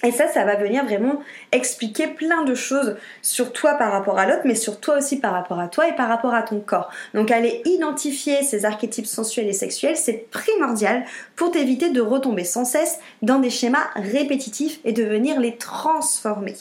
et 0.04 0.12
ça, 0.12 0.28
ça 0.28 0.44
va 0.44 0.54
venir 0.54 0.84
vraiment 0.84 1.20
expliquer 1.50 2.06
plein 2.06 2.44
de 2.44 2.54
choses 2.54 2.96
sur 3.20 3.52
toi 3.52 3.74
par 3.74 3.90
rapport 3.90 4.18
à 4.18 4.26
l'autre, 4.26 4.42
mais 4.44 4.54
sur 4.54 4.78
toi 4.78 4.98
aussi 4.98 5.18
par 5.18 5.32
rapport 5.32 5.58
à 5.58 5.66
toi 5.66 5.88
et 5.88 5.96
par 5.96 6.08
rapport 6.08 6.34
à 6.34 6.42
ton 6.42 6.60
corps. 6.60 6.90
Donc 7.14 7.30
aller 7.30 7.62
identifier 7.64 8.42
ces 8.42 8.64
archétypes 8.64 9.06
sensuels 9.06 9.48
et 9.48 9.52
sexuels, 9.52 9.96
c'est 9.96 10.30
primordial 10.30 11.04
pour 11.34 11.50
t'éviter 11.50 11.90
de 11.90 12.00
retomber 12.00 12.44
sans 12.44 12.64
cesse 12.64 13.00
dans 13.22 13.40
des 13.40 13.50
schémas 13.50 13.88
répétitifs 13.96 14.78
et 14.84 14.92
de 14.92 15.02
venir 15.02 15.40
les 15.40 15.56
transformer. 15.56 16.54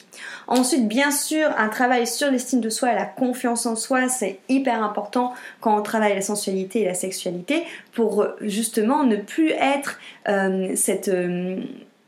Ensuite, 0.48 0.88
bien 0.88 1.12
sûr, 1.12 1.50
un 1.58 1.70
travail 1.70 2.08
sur 2.08 2.32
l'estime 2.32 2.62
de 2.62 2.70
soi 2.70 2.92
et 2.92 2.96
la 2.96 3.06
confiance 3.06 3.66
en 3.68 3.76
soi, 3.76 4.08
c'est 4.08 4.40
hyper 4.50 4.84
important 4.84 5.34
quand 5.62 5.78
on 5.78 5.82
travaille 5.84 6.16
la 6.16 6.22
sensualité 6.22 6.82
et 6.82 6.86
la 6.86 6.96
sexualité 6.96 7.66
pour 7.94 8.28
justement 8.42 9.04
ne 9.04 9.18
plus 9.18 9.52
être 9.52 10.00
euh, 10.28 10.72
cette... 10.76 11.10
Euh, 11.10 11.58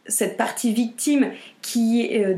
cette 0.10 0.38
partie 0.38 0.74
victime 0.74 1.32
qui 1.62 2.10
euh, 2.24 2.36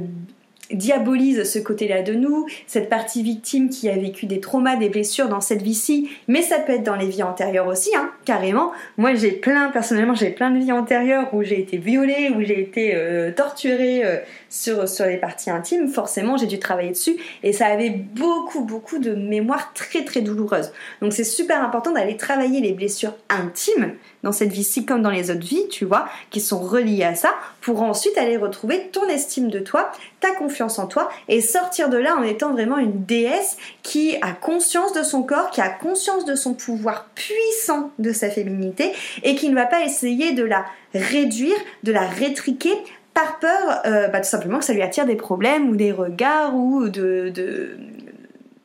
diabolise 0.73 1.43
ce 1.43 1.59
côté-là 1.59 2.01
de 2.01 2.13
nous, 2.13 2.45
cette 2.67 2.89
partie 2.89 3.23
victime 3.23 3.69
qui 3.69 3.89
a 3.89 3.95
vécu 3.95 4.25
des 4.25 4.39
traumas, 4.39 4.75
des 4.75 4.89
blessures 4.89 5.27
dans 5.27 5.41
cette 5.41 5.61
vie-ci, 5.61 6.09
mais 6.27 6.41
ça 6.41 6.59
peut 6.59 6.73
être 6.73 6.83
dans 6.83 6.95
les 6.95 7.07
vies 7.07 7.23
antérieures 7.23 7.67
aussi, 7.67 7.89
hein, 7.95 8.11
carrément. 8.25 8.71
Moi, 8.97 9.13
j'ai 9.15 9.31
plein, 9.31 9.69
personnellement, 9.69 10.15
j'ai 10.15 10.29
plein 10.29 10.51
de 10.51 10.59
vies 10.59 10.71
antérieures 10.71 11.33
où 11.33 11.43
j'ai 11.43 11.59
été 11.59 11.77
violée, 11.77 12.31
où 12.35 12.41
j'ai 12.41 12.61
été 12.61 12.93
euh, 12.95 13.31
torturée 13.31 14.05
euh, 14.05 14.17
sur, 14.51 15.05
les 15.05 15.17
parties 15.17 15.49
intimes. 15.49 15.87
Forcément, 15.87 16.37
j'ai 16.37 16.45
dû 16.45 16.59
travailler 16.59 16.91
dessus 16.91 17.17
et 17.41 17.53
ça 17.53 17.67
avait 17.67 17.89
beaucoup, 17.89 18.61
beaucoup 18.61 18.99
de 18.99 19.15
mémoires 19.15 19.73
très, 19.73 20.03
très 20.03 20.21
douloureuses. 20.21 20.71
Donc, 21.01 21.13
c'est 21.13 21.23
super 21.23 21.63
important 21.63 21.91
d'aller 21.91 22.17
travailler 22.17 22.61
les 22.61 22.73
blessures 22.73 23.15
intimes 23.29 23.93
dans 24.23 24.31
cette 24.31 24.51
vie-ci 24.51 24.85
comme 24.85 25.01
dans 25.01 25.09
les 25.09 25.31
autres 25.31 25.45
vies, 25.45 25.67
tu 25.69 25.85
vois, 25.85 26.07
qui 26.29 26.41
sont 26.41 26.59
reliées 26.59 27.03
à 27.03 27.15
ça, 27.15 27.33
pour 27.61 27.81
ensuite 27.81 28.17
aller 28.17 28.37
retrouver 28.37 28.89
ton 28.91 29.07
estime 29.07 29.49
de 29.49 29.59
toi, 29.59 29.91
ta 30.19 30.31
confiance 30.35 30.77
en 30.77 30.85
toi, 30.85 31.09
et 31.27 31.41
sortir 31.41 31.89
de 31.89 31.97
là 31.97 32.15
en 32.15 32.21
étant 32.21 32.51
vraiment 32.51 32.77
une 32.77 33.03
déesse 33.05 33.57
qui 33.81 34.17
a 34.21 34.33
conscience 34.33 34.93
de 34.93 35.01
son 35.01 35.23
corps, 35.23 35.49
qui 35.49 35.61
a 35.61 35.69
conscience 35.69 36.25
de 36.25 36.35
son 36.35 36.53
pouvoir 36.53 37.09
puissant 37.15 37.91
de 37.97 38.11
sa 38.11 38.29
féminité, 38.29 38.91
et 39.23 39.35
qui 39.35 39.49
ne 39.49 39.55
va 39.55 39.65
pas 39.65 39.83
essayer 39.83 40.33
de 40.33 40.43
la 40.43 40.65
réduire, 40.93 41.57
de 41.83 41.91
la 41.91 42.05
rétriquer 42.05 42.73
par 43.13 43.39
peur 43.39 43.81
euh, 43.85 44.07
bah, 44.07 44.19
tout 44.19 44.29
simplement 44.29 44.59
que 44.59 44.65
ça 44.65 44.73
lui 44.73 44.81
attire 44.81 45.05
des 45.05 45.15
problèmes 45.15 45.69
ou 45.69 45.75
des 45.75 45.91
regards 45.91 46.55
ou 46.55 46.87
de, 46.87 47.77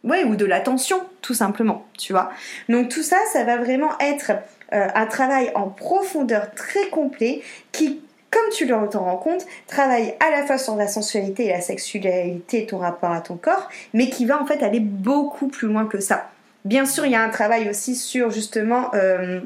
ouais, 0.05 0.25
ou 0.25 0.37
de 0.37 0.45
l'attention 0.45 1.01
tout 1.23 1.35
simplement, 1.35 1.87
tu 1.99 2.13
vois. 2.13 2.31
Donc 2.69 2.89
tout 2.89 3.03
ça, 3.03 3.17
ça 3.33 3.45
va 3.45 3.57
vraiment 3.57 3.91
être 3.99 4.33
euh, 4.73 4.87
un 4.95 5.07
travail 5.07 5.51
en 5.55 5.69
profondeur 5.69 6.53
très 6.55 6.89
complet 6.89 7.43
qui 7.73 8.01
comme 8.31 8.53
tu 8.53 8.67
le 8.67 8.75
rends 8.75 9.17
compte, 9.17 9.47
travaille 9.67 10.15
à 10.21 10.31
la 10.31 10.45
fois 10.45 10.59
sur 10.59 10.77
la 10.77 10.89
sensualité 10.89 11.47
et 11.47 11.51
la 11.51 11.63
sexualité, 11.63 12.67
ton 12.67 12.77
rapport 12.77 13.13
à 13.13 13.23
ton 13.23 13.37
corps, 13.37 13.71
mais 13.95 14.11
qui 14.11 14.27
va 14.27 14.43
en 14.43 14.45
fait 14.45 14.63
aller 14.63 14.81
beaucoup 14.81 15.47
plus 15.47 15.69
loin 15.69 15.87
que 15.87 16.01
ça. 16.01 16.29
Bien 16.67 16.85
sûr, 16.85 17.07
il 17.07 17.13
y 17.13 17.15
a 17.15 17.23
un 17.23 17.31
travail 17.31 17.71
aussi 17.71 17.95
sur 17.95 18.31
justement 18.31 18.91
euh, 18.95 19.41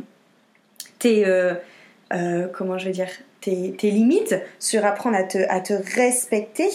tes, 0.99 1.25
comment 2.53 2.79
je 2.79 2.87
vais 2.87 2.91
dire, 2.91 3.11
tes, 3.41 3.91
limites, 3.91 4.35
sur 4.59 4.85
apprendre 4.85 5.17
à 5.17 5.25
te, 5.25 5.39
à 5.49 5.61
te 5.61 5.75
respecter, 5.97 6.71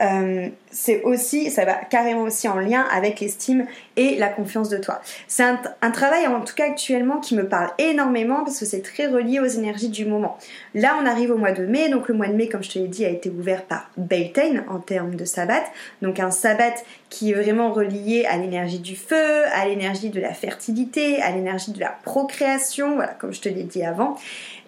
euh, 0.00 0.48
c'est 0.70 1.02
aussi, 1.02 1.50
ça 1.50 1.64
va 1.64 1.74
carrément 1.74 2.22
aussi 2.22 2.48
en 2.48 2.56
lien 2.56 2.86
avec 2.92 3.20
l'estime 3.20 3.66
et 3.96 4.16
la 4.16 4.28
confiance 4.28 4.68
de 4.68 4.78
toi. 4.78 5.00
C'est 5.28 5.42
un, 5.42 5.90
travail 5.90 6.26
en 6.26 6.40
tout 6.40 6.54
cas 6.54 6.66
actuellement 6.66 7.18
qui 7.18 7.34
me 7.34 7.46
parle 7.46 7.70
énormément 7.78 8.44
parce 8.44 8.58
que 8.58 8.64
c'est 8.64 8.82
très 8.82 9.08
relié 9.08 9.40
aux 9.40 9.46
énergies 9.46 9.88
du 9.88 10.06
moment. 10.06 10.38
Là, 10.74 10.96
on 11.02 11.06
arrive 11.06 11.32
au 11.32 11.36
mois 11.36 11.52
de 11.52 11.66
mai, 11.66 11.88
donc 11.88 12.08
le 12.08 12.14
mois 12.14 12.28
de 12.28 12.34
mai, 12.34 12.48
comme 12.48 12.62
je 12.62 12.70
te 12.70 12.78
l'ai 12.78 12.88
dit, 12.88 13.04
a 13.04 13.10
été 13.10 13.28
ouvert 13.28 13.64
par 13.64 13.90
Beltane 13.96 14.64
en 14.68 14.78
termes 14.78 15.16
de 15.16 15.24
sabbat, 15.24 15.64
donc 16.02 16.20
un 16.20 16.30
sabbat 16.30 16.74
qui 17.10 17.32
est 17.32 17.34
vraiment 17.34 17.72
relié 17.72 18.24
à 18.24 18.36
l'énergie 18.36 18.78
du 18.78 18.94
feu, 18.94 19.44
à 19.52 19.66
l'énergie 19.66 20.10
de 20.10 20.20
la 20.20 20.32
fertilité, 20.32 21.20
à 21.20 21.32
l'énergie 21.32 21.72
de 21.72 21.80
la 21.80 21.94
procréation, 22.04 22.94
voilà, 22.94 23.12
comme 23.14 23.32
je 23.32 23.40
te 23.40 23.48
l'ai 23.48 23.64
dit 23.64 23.82
avant. 23.82 24.16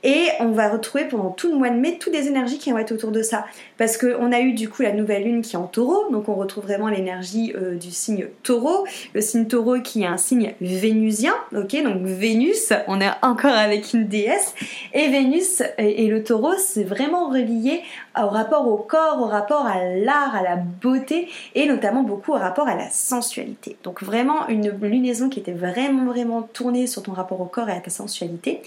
Et 0.04 0.28
on 0.40 0.50
va 0.50 0.68
retrouver 0.68 1.04
pendant 1.04 1.30
tout 1.30 1.52
le 1.52 1.56
mois 1.56 1.70
de 1.70 1.76
mai 1.76 1.98
toutes 1.98 2.12
les 2.12 2.26
énergies 2.26 2.58
qui 2.58 2.72
vont 2.72 2.78
être 2.78 2.90
autour 2.90 3.12
de 3.12 3.22
ça. 3.22 3.46
Parce 3.78 3.96
qu'on 3.96 4.32
a 4.32 4.40
eu 4.40 4.52
du 4.52 4.68
coup 4.68 4.82
la 4.82 4.92
nouvelle 4.92 5.21
lune 5.22 5.42
qui 5.42 5.56
est 5.56 5.58
en 5.58 5.66
taureau, 5.66 6.10
donc 6.10 6.28
on 6.28 6.34
retrouve 6.34 6.64
vraiment 6.64 6.88
l'énergie 6.88 7.52
euh, 7.54 7.76
du 7.76 7.90
signe 7.90 8.26
taureau. 8.42 8.86
Le 9.14 9.20
signe 9.20 9.46
taureau 9.46 9.80
qui 9.80 10.02
est 10.02 10.06
un 10.06 10.16
signe 10.16 10.54
vénusien, 10.60 11.34
ok 11.56 11.82
Donc 11.82 12.02
Vénus, 12.02 12.72
on 12.88 13.00
est 13.00 13.10
encore 13.22 13.54
avec 13.54 13.92
une 13.94 14.06
déesse. 14.06 14.54
Et 14.92 15.08
Vénus 15.08 15.62
et, 15.78 16.06
le 16.06 16.22
taureau, 16.22 16.54
c'est 16.58 16.84
vraiment 16.84 17.28
relié 17.30 17.82
au 18.20 18.28
rapport 18.28 18.68
au 18.68 18.76
corps, 18.76 19.20
au 19.20 19.26
rapport 19.26 19.66
à 19.66 19.84
l'art, 19.84 20.34
à 20.34 20.42
la 20.42 20.56
beauté 20.56 21.28
et 21.54 21.66
notamment 21.66 22.02
beaucoup 22.02 22.32
au 22.32 22.38
rapport 22.38 22.68
à 22.68 22.74
la 22.74 22.90
sensualité. 22.90 23.76
Donc 23.84 24.02
vraiment 24.02 24.48
une 24.48 24.70
lunaison 24.82 25.28
qui 25.28 25.40
était 25.40 25.52
vraiment 25.52 26.06
vraiment 26.06 26.42
tournée 26.42 26.86
sur 26.86 27.02
ton 27.02 27.12
rapport 27.12 27.40
au 27.40 27.46
corps 27.46 27.68
et 27.68 27.72
à 27.72 27.80
ta 27.80 27.90
sensualité. 27.90 28.62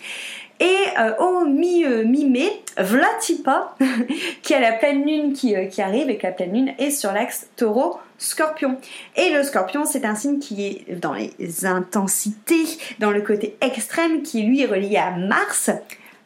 Et 0.59 0.83
euh, 0.99 1.13
au 1.19 1.45
euh, 1.45 2.03
mi-mai, 2.05 2.61
Vlatipa, 2.77 3.75
qui 4.41 4.53
a 4.53 4.59
la 4.59 4.73
pleine 4.73 5.05
lune 5.05 5.33
qui, 5.33 5.55
euh, 5.55 5.65
qui 5.65 5.81
arrive 5.81 6.09
et 6.09 6.17
que 6.17 6.27
la 6.27 6.31
pleine 6.31 6.53
lune 6.53 6.73
est 6.77 6.91
sur 6.91 7.11
l'axe 7.11 7.47
taureau 7.57 7.99
scorpion. 8.17 8.77
Et 9.17 9.31
le 9.31 9.43
scorpion, 9.43 9.85
c'est 9.85 10.05
un 10.05 10.15
signe 10.15 10.39
qui 10.39 10.65
est 10.65 10.99
dans 10.99 11.13
les 11.13 11.65
intensités, 11.65 12.65
dans 12.99 13.11
le 13.11 13.21
côté 13.21 13.57
extrême, 13.59 14.23
qui 14.23 14.43
lui 14.43 14.61
est 14.61 14.67
relié 14.67 14.97
à 14.97 15.11
Mars. 15.11 15.71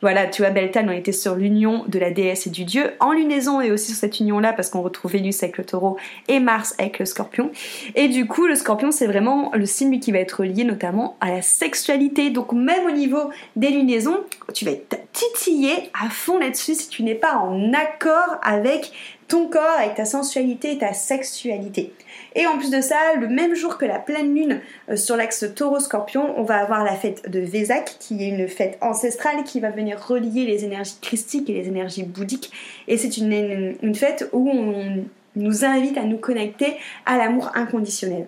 Voilà, 0.02 0.28
tu 0.28 0.42
vois, 0.42 0.52
Beltane, 0.52 0.90
on 0.90 0.94
était 0.94 1.12
sur 1.12 1.36
l'union 1.36 1.84
de 1.88 2.00
la 2.00 2.10
déesse 2.10 2.48
et 2.48 2.50
du 2.50 2.64
dieu, 2.64 2.92
en 3.02 3.12
lunaison 3.12 3.60
et 3.60 3.70
aussi 3.70 3.88
sur 3.88 3.98
cette 3.98 4.20
union-là, 4.20 4.54
parce 4.54 4.70
qu'on 4.70 4.82
retrouve 4.82 5.12
Vénus 5.12 5.44
avec 5.44 5.58
le 5.58 5.66
taureau 5.66 5.98
et 6.30 6.40
Mars 6.40 6.74
avec 6.78 7.00
le 7.00 7.06
scorpion. 7.06 7.52
Et 7.96 8.08
du 8.08 8.26
coup, 8.26 8.48
le 8.48 8.56
scorpion, 8.56 8.92
c'est 8.92 9.08
vraiment 9.08 9.52
le 9.54 9.66
signe 9.66 10.00
qui 10.00 10.14
va 10.14 10.20
être 10.20 10.46
lié 10.46 10.64
notamment 10.64 11.18
à 11.20 11.32
la 11.32 11.42
sexualité. 11.42 12.30
Donc, 12.30 12.54
même 12.54 12.86
au 12.88 12.92
niveau 12.92 13.30
des 13.58 13.70
lunaisons, 13.70 14.20
tu 14.54 14.64
vas 14.64 14.72
être 14.72 14.98
titillé 15.12 15.90
à 15.94 16.10
fond 16.10 16.40
là-dessus 16.40 16.76
si 16.76 16.88
tu 16.88 17.04
n'es 17.04 17.16
pas 17.16 17.36
en 17.36 17.74
accord 17.74 18.38
avec 18.42 18.94
ton 19.28 19.48
corps, 19.48 19.78
avec 19.78 19.96
ta 19.96 20.06
sensualité 20.06 20.74
et 20.74 20.78
ta 20.78 20.94
sexualité. 20.94 21.92
Et 22.36 22.46
en 22.46 22.58
plus 22.58 22.72
de 22.72 22.82
ça, 22.82 23.16
le 23.20 23.28
même 23.28 23.56
jour 23.56 23.78
que 23.78 23.86
la 23.86 24.00
pleine 24.00 24.36
lune 24.36 24.62
euh, 24.90 24.96
sur 24.96 25.16
l'axe 25.16 25.46
taureau-scorpion, 25.56 26.34
on 26.38 26.44
va 26.44 26.58
avoir 26.58 26.84
la 26.84 26.96
fête 26.96 27.30
de 27.30 27.40
Vésac, 27.40 27.96
qui 28.00 28.24
est 28.24 28.30
une 28.30 28.48
fête 28.48 28.78
ancestrale 28.82 29.44
qui 29.44 29.60
va 29.60 29.72
venir 29.72 30.00
relier 30.06 30.46
les 30.46 30.64
énergies 30.64 30.98
christiques 31.02 31.50
et 31.50 31.54
les 31.54 31.68
énergies 31.68 32.04
bouddhiques. 32.04 32.52
Et 32.88 32.98
c'est 32.98 33.18
une, 33.18 33.76
une 33.82 33.96
fête 33.96 34.30
où 34.32 34.50
on 34.50 35.04
nous 35.36 35.66
invite 35.66 35.98
à 35.98 36.04
nous 36.04 36.18
connecter 36.18 36.76
à 37.06 37.18
l'amour 37.18 37.52
inconditionnel. 37.56 38.28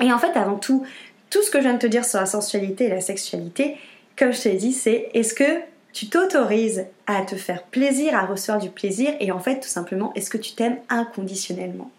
Et 0.00 0.12
en 0.12 0.18
fait, 0.18 0.36
avant 0.36 0.56
tout, 0.56 0.84
tout 1.30 1.42
ce 1.42 1.50
que 1.50 1.58
je 1.58 1.64
viens 1.64 1.74
de 1.74 1.78
te 1.78 1.86
dire 1.86 2.04
sur 2.04 2.20
la 2.20 2.26
sensualité 2.26 2.84
et 2.84 2.90
la 2.90 3.00
sexualité, 3.00 3.76
comme 4.16 4.32
je 4.32 4.42
t'ai 4.42 4.54
dit, 4.54 4.72
c'est 4.72 5.10
est-ce 5.14 5.34
que 5.34 5.60
tu 5.92 6.08
t'autorises 6.08 6.86
à 7.06 7.22
te 7.22 7.34
faire 7.34 7.64
plaisir, 7.64 8.14
à 8.14 8.26
recevoir 8.26 8.60
du 8.60 8.70
plaisir 8.70 9.14
et 9.20 9.32
en 9.32 9.38
fait 9.38 9.60
tout 9.60 9.68
simplement 9.68 10.12
est-ce 10.14 10.30
que 10.30 10.38
tu 10.38 10.52
t'aimes 10.52 10.76
inconditionnellement? 10.88 11.90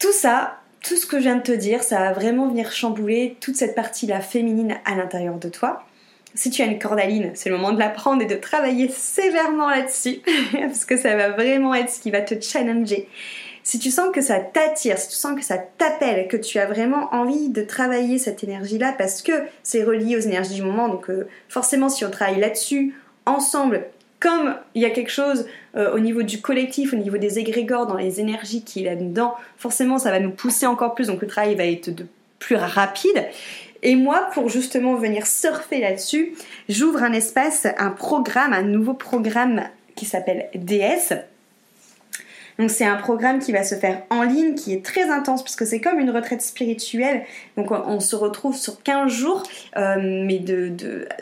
Tout 0.00 0.12
ça, 0.12 0.58
tout 0.82 0.96
ce 0.96 1.06
que 1.06 1.18
je 1.18 1.22
viens 1.22 1.36
de 1.36 1.42
te 1.42 1.52
dire, 1.52 1.82
ça 1.82 2.00
va 2.00 2.12
vraiment 2.12 2.48
venir 2.48 2.72
chambouler 2.72 3.36
toute 3.40 3.56
cette 3.56 3.74
partie-là 3.74 4.20
féminine 4.20 4.76
à 4.84 4.96
l'intérieur 4.96 5.36
de 5.36 5.48
toi. 5.48 5.84
Si 6.34 6.50
tu 6.50 6.62
as 6.62 6.66
une 6.66 6.78
cordaline, 6.78 7.30
c'est 7.34 7.50
le 7.50 7.56
moment 7.56 7.72
de 7.72 7.78
la 7.78 7.88
prendre 7.88 8.22
et 8.22 8.26
de 8.26 8.36
travailler 8.36 8.88
sévèrement 8.88 9.68
là-dessus 9.68 10.20
parce 10.52 10.84
que 10.84 10.96
ça 10.96 11.16
va 11.16 11.30
vraiment 11.30 11.74
être 11.74 11.90
ce 11.90 12.00
qui 12.00 12.10
va 12.10 12.20
te 12.20 12.40
challenger 12.40 13.08
si 13.62 13.78
tu 13.78 13.90
sens 13.90 14.10
que 14.12 14.20
ça 14.20 14.40
t'attire, 14.40 14.98
si 14.98 15.08
tu 15.08 15.14
sens 15.14 15.38
que 15.38 15.44
ça 15.44 15.58
t'appelle, 15.58 16.28
que 16.28 16.36
tu 16.36 16.58
as 16.58 16.66
vraiment 16.66 17.12
envie 17.14 17.50
de 17.50 17.62
travailler 17.62 18.18
cette 18.18 18.42
énergie-là 18.42 18.94
parce 18.96 19.22
que 19.22 19.32
c'est 19.62 19.84
relié 19.84 20.16
aux 20.16 20.20
énergies 20.20 20.56
du 20.56 20.62
moment, 20.62 20.88
donc 20.88 21.10
euh, 21.10 21.28
forcément 21.48 21.88
si 21.88 22.04
on 22.04 22.10
travaille 22.10 22.40
là-dessus 22.40 22.94
ensemble, 23.26 23.86
comme 24.20 24.54
il 24.74 24.82
y 24.82 24.84
a 24.84 24.90
quelque 24.90 25.10
chose 25.10 25.46
euh, 25.76 25.94
au 25.94 25.98
niveau 25.98 26.22
du 26.22 26.40
collectif, 26.40 26.92
au 26.92 26.96
niveau 26.96 27.16
des 27.16 27.38
égrégores, 27.38 27.86
dans 27.86 27.96
les 27.96 28.20
énergies 28.20 28.62
qui 28.62 28.82
est 28.82 28.84
là-dedans, 28.84 29.34
forcément 29.56 29.98
ça 29.98 30.10
va 30.10 30.20
nous 30.20 30.30
pousser 30.30 30.66
encore 30.66 30.94
plus, 30.94 31.06
donc 31.06 31.22
le 31.22 31.26
travail 31.26 31.54
va 31.54 31.64
être 31.64 31.90
de 31.90 32.06
plus 32.38 32.56
rapide. 32.56 33.26
Et 33.82 33.96
moi, 33.96 34.28
pour 34.34 34.50
justement 34.50 34.94
venir 34.94 35.26
surfer 35.26 35.80
là-dessus, 35.80 36.34
j'ouvre 36.68 37.02
un 37.02 37.12
espace, 37.12 37.66
un 37.78 37.90
programme, 37.90 38.52
un 38.52 38.62
nouveau 38.62 38.92
programme 38.92 39.62
qui 39.96 40.04
s'appelle 40.04 40.50
DS 40.54 41.14
donc 42.60 42.70
c'est 42.70 42.84
un 42.84 42.96
programme 42.96 43.38
qui 43.38 43.52
va 43.52 43.64
se 43.64 43.74
faire 43.74 44.02
en 44.10 44.22
ligne, 44.22 44.54
qui 44.54 44.74
est 44.74 44.84
très 44.84 45.08
intense, 45.08 45.42
puisque 45.42 45.66
c'est 45.66 45.80
comme 45.80 45.98
une 45.98 46.10
retraite 46.10 46.42
spirituelle. 46.42 47.22
Donc 47.56 47.70
on, 47.70 48.00
se 48.00 48.14
retrouve 48.16 48.54
sur 48.54 48.82
15 48.82 49.10
jours, 49.10 49.42
euh, 49.76 49.96
mais 49.98 50.42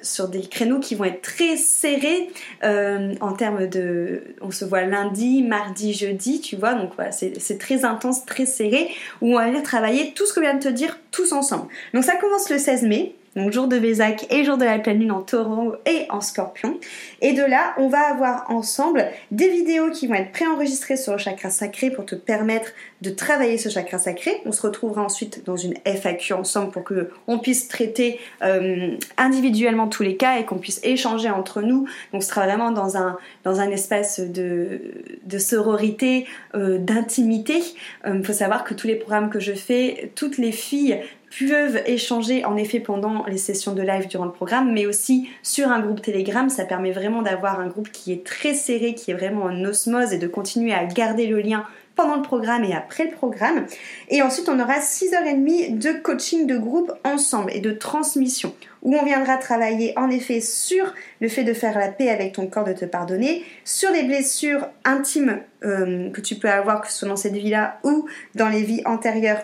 sur 0.03 0.29
des 0.29 0.41
créneaux 0.41 0.81
qui 0.81 0.97
vont 0.97 1.05
être 1.05 1.23
très 1.23 1.57
serrés 1.57 2.31
euh, 2.65 3.15
en 3.21 3.33
termes 3.33 3.69
de... 3.69 4.23
On 4.41 4.51
se 4.51 4.65
voit 4.65 4.83
lundi, 4.83 5.43
mardi, 5.43 5.95
jeudi, 5.95 6.41
tu 6.41 6.57
vois. 6.57 6.75
Donc 6.75 6.91
voilà, 6.97 7.13
c'est 7.13 7.59
très 7.59 7.85
intense, 7.85 8.27
très 8.27 8.47
serré, 8.47 8.89
où 9.21 9.35
on 9.35 9.37
va 9.37 9.47
venir 9.47 9.63
travailler 9.63 10.13
tout 10.15 10.27
ce 10.27 10.33
que 10.33 10.41
je 10.41 10.47
viens 10.47 10.55
de 10.55 10.63
te 10.63 10.69
dire 10.69 10.99
tous 11.13 11.33
ensemble. 11.33 11.69
Donc 11.95 12.03
ça 12.03 12.17
commence 12.17 12.51
le 12.51 12.59
16 12.59 12.83
mai 12.83 13.15
donc 13.37 13.53
jour 13.53 13.69
de 13.69 13.77
Vézac 13.77 14.27
et 14.31 14.45
jour 14.45 14.57
de 14.57 14.65
la 14.65 14.79
pleine 14.79 14.99
lune 14.99 15.13
en 15.13 15.23
taureau 15.23 15.75
et 15.87 16.07
en 16.11 16.21
scorpion. 16.21 16.79
Et 17.21 17.33
de 17.33 17.43
là, 17.43 17.75
on 17.79 17.89
va 17.89 18.01
avoir 18.01 18.51
ensemble 18.51 19.07
des 19.31 19.49
vidéos 19.49 19.91
qui 19.91 20.07
vont 20.07 20.15
être 20.15 20.33
préenregistrées 20.33 20.97
sur 20.97 21.13
le 21.13 21.19
chakra 21.19 21.51
sacré 21.51 21.91
pour 21.91 22.05
te 22.05 22.15
permettre 22.15 22.71
de 23.01 23.11
travailler 23.11 23.59
ce 23.59 23.69
chakra 23.69 23.99
sacré. 23.99 24.41
On 24.45 24.53
se 24.53 24.63
retrouvera 24.63 25.03
ensuite 25.03 25.45
dans 25.45 25.57
une 25.57 25.75
FAQ 25.85 26.33
ensemble 26.35 26.71
pour 26.73 26.85
que 26.85 27.11
on 27.27 27.39
puisse 27.39 27.69
traiter 27.69 28.19
euh, 28.43 28.97
individuellement 29.17 29.87
tous 29.89 30.03
les 30.03 30.17
cas 30.17 30.39
et 30.39 30.45
qu'on 30.45 30.59
puisse 30.59 30.81
échanger 30.83 31.31
entre 31.31 31.63
nous. 31.63 31.87
Donc 32.13 32.23
ce 32.23 32.31
sera 32.31 32.45
vraiment 32.45 32.73
dans 32.73 32.97
un, 32.97 33.17
dans 33.45 33.61
un 33.61 33.71
espace 33.71 34.21
de, 34.21 34.81
de 35.25 35.39
sororité, 35.39 36.27
euh, 36.55 36.79
d'intimité. 36.79 37.63
Il 38.05 38.11
euh, 38.11 38.23
faut 38.23 38.33
savoir 38.33 38.65
que 38.65 38.75
tous 38.75 38.87
les 38.87 38.97
programmes 38.97 39.31
que 39.31 39.41
je 39.41 39.53
fais, 39.53 40.11
toutes 40.15 40.39
les 40.39 40.53
filles 40.53 41.01
peuvent 41.39 41.83
échanger 41.87 42.45
en 42.45 42.57
effet 42.57 42.81
pendant 42.81 43.25
les 43.27 43.39
sessions 43.39 43.75
de 43.75 43.83
live 43.83 44.09
durant 44.09 44.25
le 44.25 44.33
programme, 44.33 44.73
mais 44.73 44.87
aussi 44.87 45.29
sur 45.43 45.69
un 45.69 45.81
groupe 45.81 46.03
Telegram. 46.03 46.49
Ça 46.49 46.65
permet 46.65 46.93
vraiment 46.93 47.23
d'avoir 47.23 47.61
un 47.61 47.67
groupe 47.67 47.91
qui 47.91 48.13
est 48.13 48.25
très 48.25 48.55
serré, 48.55 48.95
qui 48.95 49.11
est 49.11 49.15
vraiment 49.15 49.45
en 49.45 49.65
osmose 49.65 50.13
et 50.13 50.19
de 50.19 50.27
continuer 50.27 50.73
à 50.73 50.85
garder 50.85 51.27
le 51.27 51.41
lien 51.41 51.65
pendant 51.99 52.17
le 52.17 52.23
programme 52.23 52.65
et 52.65 52.75
après 52.75 53.07
le 53.07 53.11
programme. 53.11 53.67
Et 54.09 54.23
ensuite, 54.23 54.49
on 54.49 54.61
aura 54.61 54.79
6h30 54.79 55.79
de 55.79 56.01
coaching 56.01 56.47
de 56.47 56.57
groupe 56.57 56.93
ensemble 57.05 57.51
et 57.53 57.61
de 57.61 57.73
transmission 57.73 58.55
où 58.83 58.95
on 58.95 59.05
viendra 59.05 59.37
travailler 59.37 59.93
en 59.99 60.09
effet 60.09 60.41
sur 60.41 60.95
le 61.21 61.29
fait 61.29 61.43
de 61.43 61.53
faire 61.53 61.77
la 61.77 61.89
paix 61.89 62.09
avec 62.09 62.35
ton 62.35 62.47
corps, 62.47 62.65
de 62.65 62.73
te 62.73 62.85
pardonner, 62.85 63.45
sur 63.65 63.91
les 63.91 64.05
blessures 64.05 64.69
intimes 64.85 65.41
euh, 65.65 66.11
que 66.11 66.21
tu 66.21 66.37
peux 66.37 66.49
avoir, 66.49 66.81
que 66.81 66.89
ce 66.89 66.99
soit 66.99 67.09
dans 67.09 67.17
cette 67.17 67.35
vie-là 67.35 67.81
ou 67.83 68.07
dans 68.37 68.49
les 68.49 68.63
vies 68.63 68.83
antérieures 68.85 69.43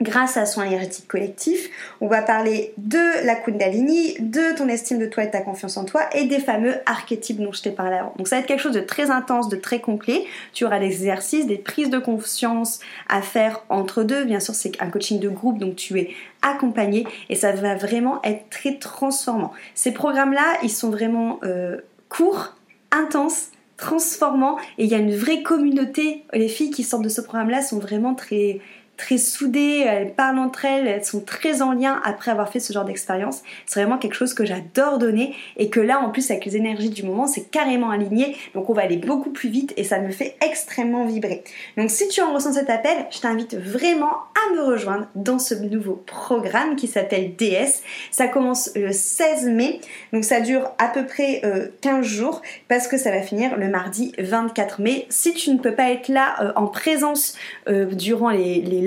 grâce 0.00 0.36
à 0.36 0.46
son 0.46 0.62
énergétique 0.62 1.08
collectif. 1.08 1.68
On 2.00 2.08
va 2.08 2.22
parler 2.22 2.72
de 2.78 3.24
la 3.26 3.34
Kundalini, 3.34 4.14
de 4.18 4.56
ton 4.56 4.68
estime 4.68 4.98
de 4.98 5.06
toi 5.06 5.24
et 5.24 5.26
de 5.26 5.32
ta 5.32 5.40
confiance 5.40 5.76
en 5.76 5.84
toi 5.84 6.02
et 6.14 6.24
des 6.24 6.38
fameux 6.38 6.76
archétypes 6.86 7.40
dont 7.40 7.52
je 7.52 7.62
t'ai 7.62 7.70
parlé 7.70 7.96
avant. 7.96 8.14
Donc 8.16 8.28
ça 8.28 8.36
va 8.36 8.40
être 8.40 8.48
quelque 8.48 8.62
chose 8.62 8.74
de 8.74 8.80
très 8.80 9.10
intense, 9.10 9.48
de 9.48 9.56
très 9.56 9.80
complet. 9.80 10.24
Tu 10.52 10.64
auras 10.64 10.78
des 10.78 10.86
exercices, 10.86 11.46
des 11.46 11.58
prises 11.58 11.90
de 11.90 11.98
conscience 11.98 12.80
à 13.08 13.20
faire 13.22 13.62
entre 13.68 14.02
deux. 14.02 14.24
Bien 14.24 14.40
sûr, 14.40 14.54
c'est 14.54 14.80
un 14.80 14.88
coaching 14.88 15.20
de 15.20 15.28
groupe, 15.28 15.58
donc 15.58 15.76
tu 15.76 15.98
es 15.98 16.14
accompagné 16.42 17.06
et 17.28 17.34
ça 17.34 17.52
va 17.52 17.74
vraiment 17.74 18.22
être 18.22 18.48
très 18.48 18.76
transformant. 18.76 19.52
Ces 19.74 19.92
programmes-là, 19.92 20.58
ils 20.62 20.70
sont 20.70 20.90
vraiment 20.90 21.40
euh, 21.44 21.78
courts, 22.08 22.56
intenses, 22.90 23.50
transformants 23.76 24.58
et 24.78 24.84
il 24.84 24.90
y 24.90 24.94
a 24.94 24.98
une 24.98 25.14
vraie 25.14 25.42
communauté. 25.42 26.24
Les 26.32 26.48
filles 26.48 26.70
qui 26.70 26.84
sortent 26.84 27.02
de 27.02 27.08
ce 27.08 27.20
programme-là 27.20 27.62
sont 27.62 27.78
vraiment 27.78 28.14
très 28.14 28.60
très 29.00 29.16
soudées, 29.16 29.82
elles 29.86 30.12
parlent 30.12 30.38
entre 30.38 30.66
elles, 30.66 30.86
elles 30.86 31.04
sont 31.04 31.20
très 31.20 31.62
en 31.62 31.72
lien 31.72 32.00
après 32.04 32.30
avoir 32.30 32.50
fait 32.52 32.60
ce 32.60 32.72
genre 32.72 32.84
d'expérience. 32.84 33.42
C'est 33.64 33.80
vraiment 33.80 33.96
quelque 33.96 34.14
chose 34.14 34.34
que 34.34 34.44
j'adore 34.44 34.98
donner 34.98 35.34
et 35.56 35.70
que 35.70 35.80
là 35.80 36.00
en 36.00 36.10
plus 36.10 36.30
avec 36.30 36.44
les 36.44 36.56
énergies 36.56 36.90
du 36.90 37.02
moment 37.02 37.26
c'est 37.26 37.50
carrément 37.50 37.90
aligné 37.90 38.36
donc 38.54 38.68
on 38.68 38.74
va 38.74 38.82
aller 38.82 38.98
beaucoup 38.98 39.30
plus 39.30 39.48
vite 39.48 39.72
et 39.78 39.84
ça 39.84 40.00
me 40.00 40.10
fait 40.10 40.36
extrêmement 40.44 41.06
vibrer. 41.06 41.42
Donc 41.78 41.90
si 41.90 42.08
tu 42.08 42.20
en 42.20 42.34
ressens 42.34 42.52
cet 42.52 42.68
appel, 42.68 43.06
je 43.10 43.20
t'invite 43.20 43.56
vraiment 43.56 44.10
à 44.10 44.54
me 44.54 44.62
rejoindre 44.62 45.06
dans 45.14 45.38
ce 45.38 45.54
nouveau 45.54 46.02
programme 46.06 46.76
qui 46.76 46.86
s'appelle 46.86 47.34
DS. 47.36 47.82
Ça 48.10 48.28
commence 48.28 48.70
le 48.76 48.92
16 48.92 49.46
mai 49.46 49.80
donc 50.12 50.24
ça 50.24 50.40
dure 50.40 50.72
à 50.78 50.88
peu 50.88 51.06
près 51.06 51.40
15 51.80 51.98
euh, 51.98 52.02
jours 52.02 52.42
parce 52.68 52.86
que 52.86 52.98
ça 52.98 53.10
va 53.10 53.22
finir 53.22 53.56
le 53.56 53.68
mardi 53.68 54.12
24 54.18 54.80
mai. 54.82 55.06
Si 55.08 55.32
tu 55.32 55.50
ne 55.50 55.58
peux 55.58 55.74
pas 55.74 55.90
être 55.90 56.08
là 56.08 56.36
euh, 56.42 56.52
en 56.56 56.66
présence 56.66 57.34
euh, 57.68 57.86
durant 57.86 58.30
les, 58.30 58.60
les 58.60 58.82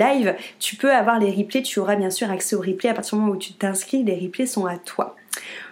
tu 0.59 0.75
peux 0.75 0.91
avoir 0.91 1.19
les 1.19 1.31
replays, 1.31 1.61
tu 1.61 1.79
auras 1.79 1.95
bien 1.95 2.09
sûr 2.09 2.29
accès 2.31 2.55
aux 2.55 2.61
replays 2.61 2.89
à 2.89 2.93
partir 2.93 3.17
du 3.17 3.21
moment 3.21 3.35
où 3.35 3.39
tu 3.39 3.53
t'inscris, 3.53 4.03
les 4.03 4.15
replays 4.15 4.45
sont 4.45 4.65
à 4.65 4.77
toi. 4.77 5.15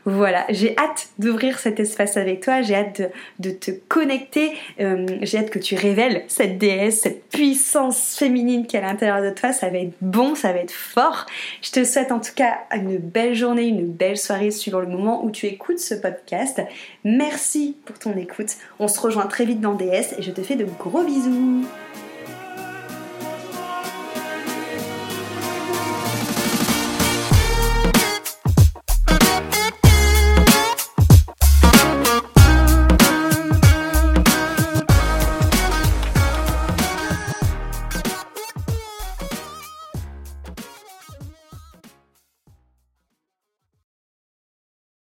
Voilà, 0.06 0.46
j'ai 0.50 0.76
hâte 0.78 1.10
d'ouvrir 1.20 1.60
cet 1.60 1.80
espace 1.80 2.18
avec 2.18 2.42
toi, 2.42 2.64
j'ai 2.64 2.74
hâte 2.74 3.12
de, 3.40 3.52
te 3.52 3.70
connecter, 3.70 4.54
euh, 4.80 5.06
j'ai 5.22 5.38
hâte 5.38 5.52
que 5.52 5.60
tu 5.60 5.76
révèles 5.76 6.24
cette 6.28 6.58
déesse, 6.58 7.02
cette 7.02 7.30
puissance 7.30 8.16
féminine 8.18 8.66
qui 8.66 8.78
est 8.78 8.80
à 8.80 8.82
l'intérieur 8.82 9.22
de 9.22 9.30
toi, 9.30 9.54
ça 9.54 9.70
va 9.70 9.78
être 9.78 9.94
bon, 10.02 10.34
ça 10.34 10.54
va 10.54 10.60
être 10.60 10.72
fort. 10.72 11.28
Je 11.62 11.70
te 11.70 11.84
souhaite 11.84 12.12
en 12.12 12.20
tout 12.20 12.34
cas 12.36 12.62
une 12.72 12.98
belle 12.98 13.36
journée, 13.36 13.68
une 13.68 13.86
belle 13.86 14.18
soirée 14.18 14.50
suivant 14.50 14.80
le 14.80 14.88
moment 14.88 15.24
où 15.24 15.30
tu 15.30 15.46
écoutes 15.46 15.80
ce 15.80 15.94
podcast. 15.94 16.60
Merci 17.04 17.78
pour 17.86 18.00
ton 18.00 18.18
écoute, 18.18 18.56
on 18.80 18.88
se 18.88 19.00
rejoint 19.00 19.28
très 19.28 19.46
vite 19.46 19.62
dans 19.62 19.76
DS 19.76 20.16
et 20.18 20.24
je 20.24 20.32
te 20.32 20.42
fais 20.42 20.56
de 20.56 20.66
gros 20.80 21.04
bisous. 21.04 21.64